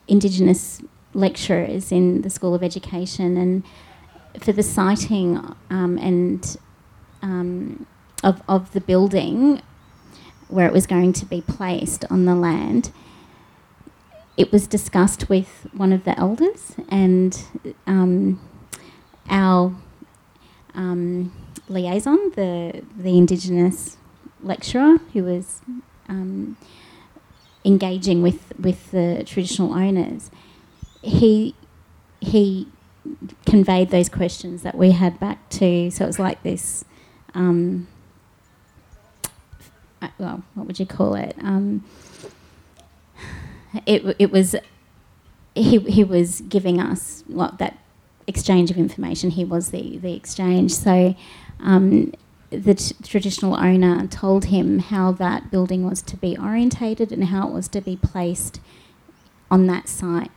[0.09, 0.83] Indigenous
[1.15, 3.63] lecturers in the School of Education, and
[4.43, 5.37] for the siting
[5.71, 6.57] um, and
[7.23, 7.87] um,
[8.23, 9.61] of, of the building
[10.49, 12.91] where it was going to be placed on the land,
[14.41, 17.45] it was discussed with one of the elders and
[17.87, 18.41] um,
[19.29, 19.77] our
[20.75, 21.31] um,
[21.69, 23.99] liaison, the the Indigenous
[24.43, 25.61] lecturer who was
[26.09, 26.57] um,
[27.67, 30.31] engaging with with the traditional owners.
[31.03, 31.55] He
[32.23, 32.67] he
[33.45, 35.91] conveyed those questions that we had back to.
[35.91, 36.87] So it was like this.
[37.35, 37.89] Um,
[40.01, 41.37] uh, well, what would you call it?
[43.87, 44.57] It it was
[45.55, 47.79] he he was giving us what that
[48.27, 49.31] exchange of information.
[49.31, 50.73] He was the the exchange.
[50.73, 51.15] So.
[51.61, 52.13] Um,
[52.51, 57.47] the t- traditional owner told him how that building was to be orientated and how
[57.49, 58.61] it was to be placed
[59.51, 60.31] on that site.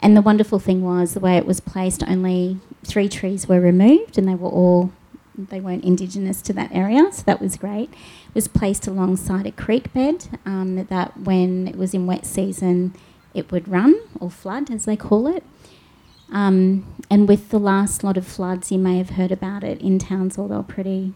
[0.00, 4.18] And the wonderful thing was the way it was placed, only three trees were removed
[4.18, 4.92] and they were all,
[5.36, 7.90] they weren't indigenous to that area, so that was great.
[7.90, 12.94] It was placed alongside a creek bed um, that when it was in wet season,
[13.34, 15.44] it would run or flood, as they call it.
[16.32, 19.98] Um, and with the last lot of floods, you may have heard about it in
[19.98, 21.12] towns, although pretty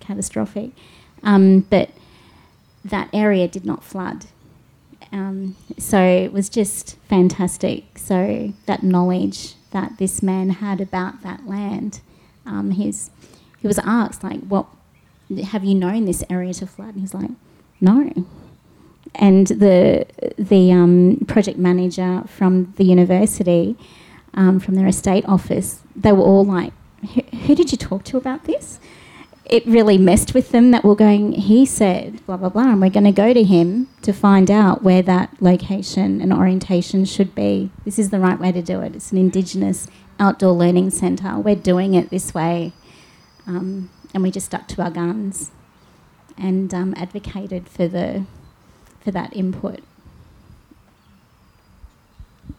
[0.00, 0.70] catastrophic.
[1.22, 1.90] Um, but
[2.84, 4.26] that area did not flood.
[5.12, 7.98] Um, so it was just fantastic.
[7.98, 12.00] So that knowledge that this man had about that land,
[12.46, 13.10] um, he's,
[13.60, 14.66] he was asked like, "What
[15.48, 17.30] have you known this area to flood?" And he's like,
[17.80, 18.26] "No."
[19.14, 20.06] And the
[20.38, 23.76] the um, project manager from the university,
[24.34, 26.72] um, from their estate office, they were all like,
[27.46, 28.80] "Who did you talk to about this?"
[29.50, 32.88] it really messed with them that we're going, he said, blah, blah, blah, and we're
[32.88, 37.68] going to go to him to find out where that location and orientation should be.
[37.84, 38.94] This is the right way to do it.
[38.94, 39.88] It's an Indigenous
[40.20, 41.36] outdoor learning centre.
[41.36, 42.72] We're doing it this way.
[43.46, 45.50] Um, and we just stuck to our guns
[46.36, 48.24] and um, advocated for, the,
[49.00, 49.80] for that input.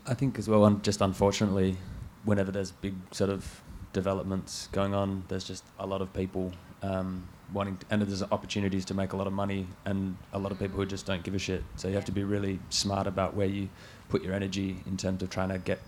[0.07, 1.77] I think as well, just unfortunately,
[2.23, 3.61] whenever there's big sort of
[3.93, 6.51] developments going on, there's just a lot of people
[6.81, 10.51] um, wanting, to, and there's opportunities to make a lot of money, and a lot
[10.51, 11.63] of people who just don't give a shit.
[11.75, 13.69] So you have to be really smart about where you
[14.09, 15.79] put your energy in terms of trying to get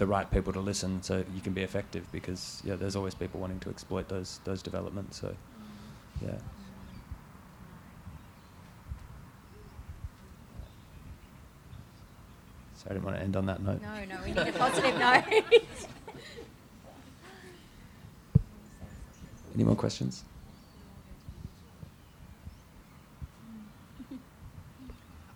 [0.00, 2.10] the right people to listen, so you can be effective.
[2.10, 5.20] Because yeah, there's always people wanting to exploit those those developments.
[5.20, 5.36] So mm.
[6.22, 6.38] yeah.
[12.74, 13.82] Sorry, I didn't want to end on that note.
[13.82, 15.24] No, no, we need a positive note.
[19.54, 20.24] Any more questions?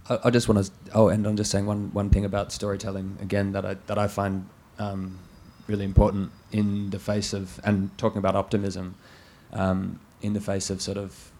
[0.09, 0.73] I, I just want to.
[0.95, 4.09] Oh, and I'm just saying one, one thing about storytelling again that I that I
[4.09, 4.49] find
[4.79, 5.19] um,
[5.67, 8.95] really important in the face of and talking about optimism
[9.53, 11.31] um, in the face of sort of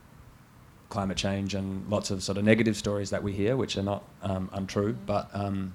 [0.89, 4.05] climate change and lots of sort of negative stories that we hear, which are not
[4.23, 5.75] um, untrue, but um,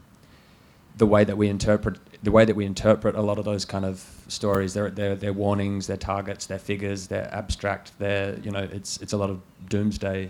[0.98, 3.86] the way that we interpret the way that we interpret a lot of those kind
[3.86, 8.68] of stories, they're, they're, they're warnings, they're targets, they're figures, they're abstract, they're, you know,
[8.72, 10.30] it's, it's a lot of doomsday.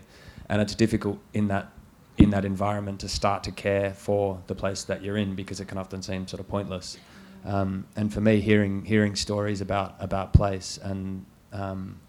[0.50, 1.72] And it's difficult in that,
[2.18, 5.68] in that environment to start to care for the place that you're in because it
[5.68, 6.98] can often seem sort of pointless.
[7.46, 12.00] Um, and for me, hearing, hearing stories about, about place and, um,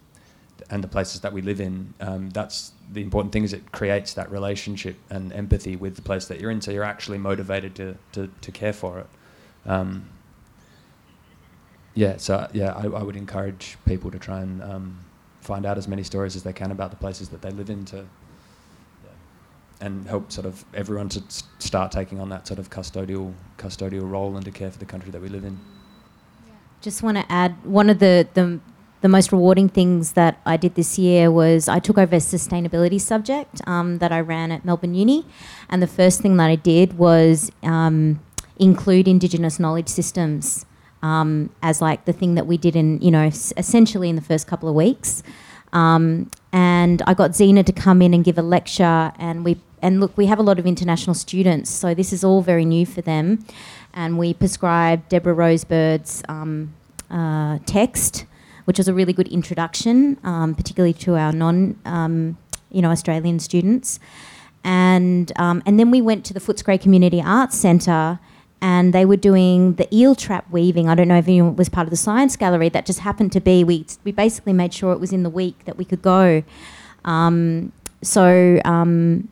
[0.69, 4.13] and the places that we live in, um, that's the important thing is it creates
[4.13, 6.61] that relationship and empathy with the place that you're in.
[6.61, 9.07] So you're actually motivated to, to, to care for it.
[9.65, 10.09] Um,
[11.93, 14.99] yeah, so yeah, I, I, would encourage people to try and um,
[15.41, 17.83] find out as many stories as they can about the places that they live in
[17.85, 18.05] to,
[19.81, 21.23] and help sort of everyone to
[21.59, 25.11] start taking on that sort of custodial custodial role and to care for the country
[25.11, 25.59] that we live in.
[26.81, 28.59] Just want to add one of the the
[29.01, 33.01] the most rewarding things that I did this year was I took over a sustainability
[33.01, 35.25] subject um, that I ran at Melbourne Uni,
[35.69, 38.19] and the first thing that I did was um,
[38.59, 40.65] include Indigenous knowledge systems
[41.01, 44.21] um, as like the thing that we did in you know s- essentially in the
[44.21, 45.23] first couple of weeks.
[45.73, 49.99] Um, and I got Zena to come in and give a lecture, and we and
[49.99, 53.01] look, we have a lot of international students, so this is all very new for
[53.01, 53.45] them.
[53.93, 56.73] And we prescribed Deborah Rosebird's um,
[57.09, 58.25] uh, text,
[58.65, 62.37] which was a really good introduction, um, particularly to our non, um,
[62.69, 63.99] you know, Australian students.
[64.63, 68.19] And um, and then we went to the Footscray Community Arts Centre,
[68.61, 70.87] and they were doing the eel trap weaving.
[70.87, 72.69] I don't know if anyone was part of the science gallery.
[72.69, 73.63] That just happened to be.
[73.63, 76.43] We we basically made sure it was in the week that we could go.
[77.03, 77.71] Um,
[78.03, 79.29] so um,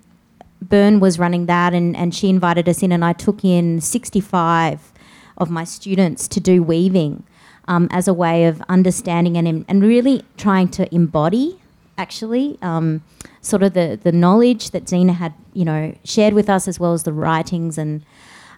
[0.69, 4.93] Byrne was running that, and, and she invited us in, and I took in 65
[5.37, 7.23] of my students to do weaving
[7.67, 11.59] um, as a way of understanding and, and really trying to embody,
[11.97, 13.03] actually, um,
[13.41, 16.93] sort of the, the knowledge that Zena had, you know, shared with us, as well
[16.93, 18.03] as the writings and.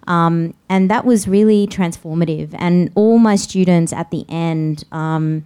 [0.07, 2.55] Um, and that was really transformative.
[2.57, 5.45] And all my students at the end um,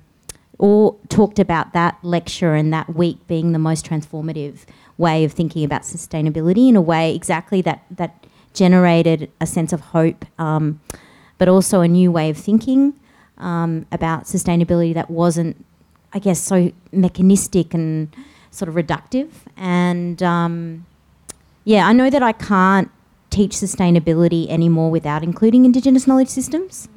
[0.58, 4.60] all talked about that lecture and that week being the most transformative
[4.97, 9.81] way of thinking about sustainability in a way exactly that that generated a sense of
[9.81, 10.80] hope, um,
[11.38, 12.93] but also a new way of thinking
[13.38, 15.63] um, about sustainability that wasn't,
[16.13, 18.15] I guess, so mechanistic and
[18.51, 19.30] sort of reductive.
[19.57, 20.85] And um,
[21.65, 22.89] yeah, I know that I can't
[23.30, 26.88] teach sustainability anymore without including Indigenous knowledge systems.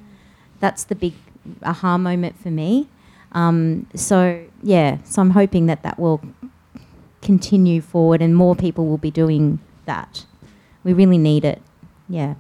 [0.61, 1.15] That's the big
[1.63, 2.89] aha moment for me.
[3.33, 6.21] Um, so yeah, so I'm hoping that that will
[7.23, 10.25] continue forward and more people will be doing that.
[10.85, 11.61] We really need it.
[12.09, 12.35] Yeah.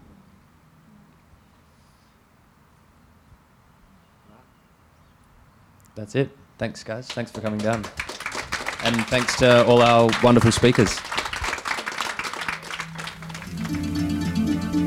[5.94, 6.30] That's it.
[6.58, 7.08] Thanks, guys.
[7.08, 7.84] Thanks for coming down.
[8.84, 10.96] And thanks to all our wonderful speakers.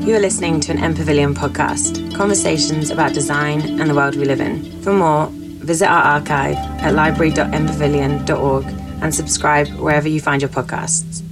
[0.06, 4.40] You are listening to an MPavilion podcast, conversations about design and the world we live
[4.40, 4.82] in.
[4.82, 11.22] For more, visit our archive at library.mpavilion.org and subscribe wherever you find your podcasts.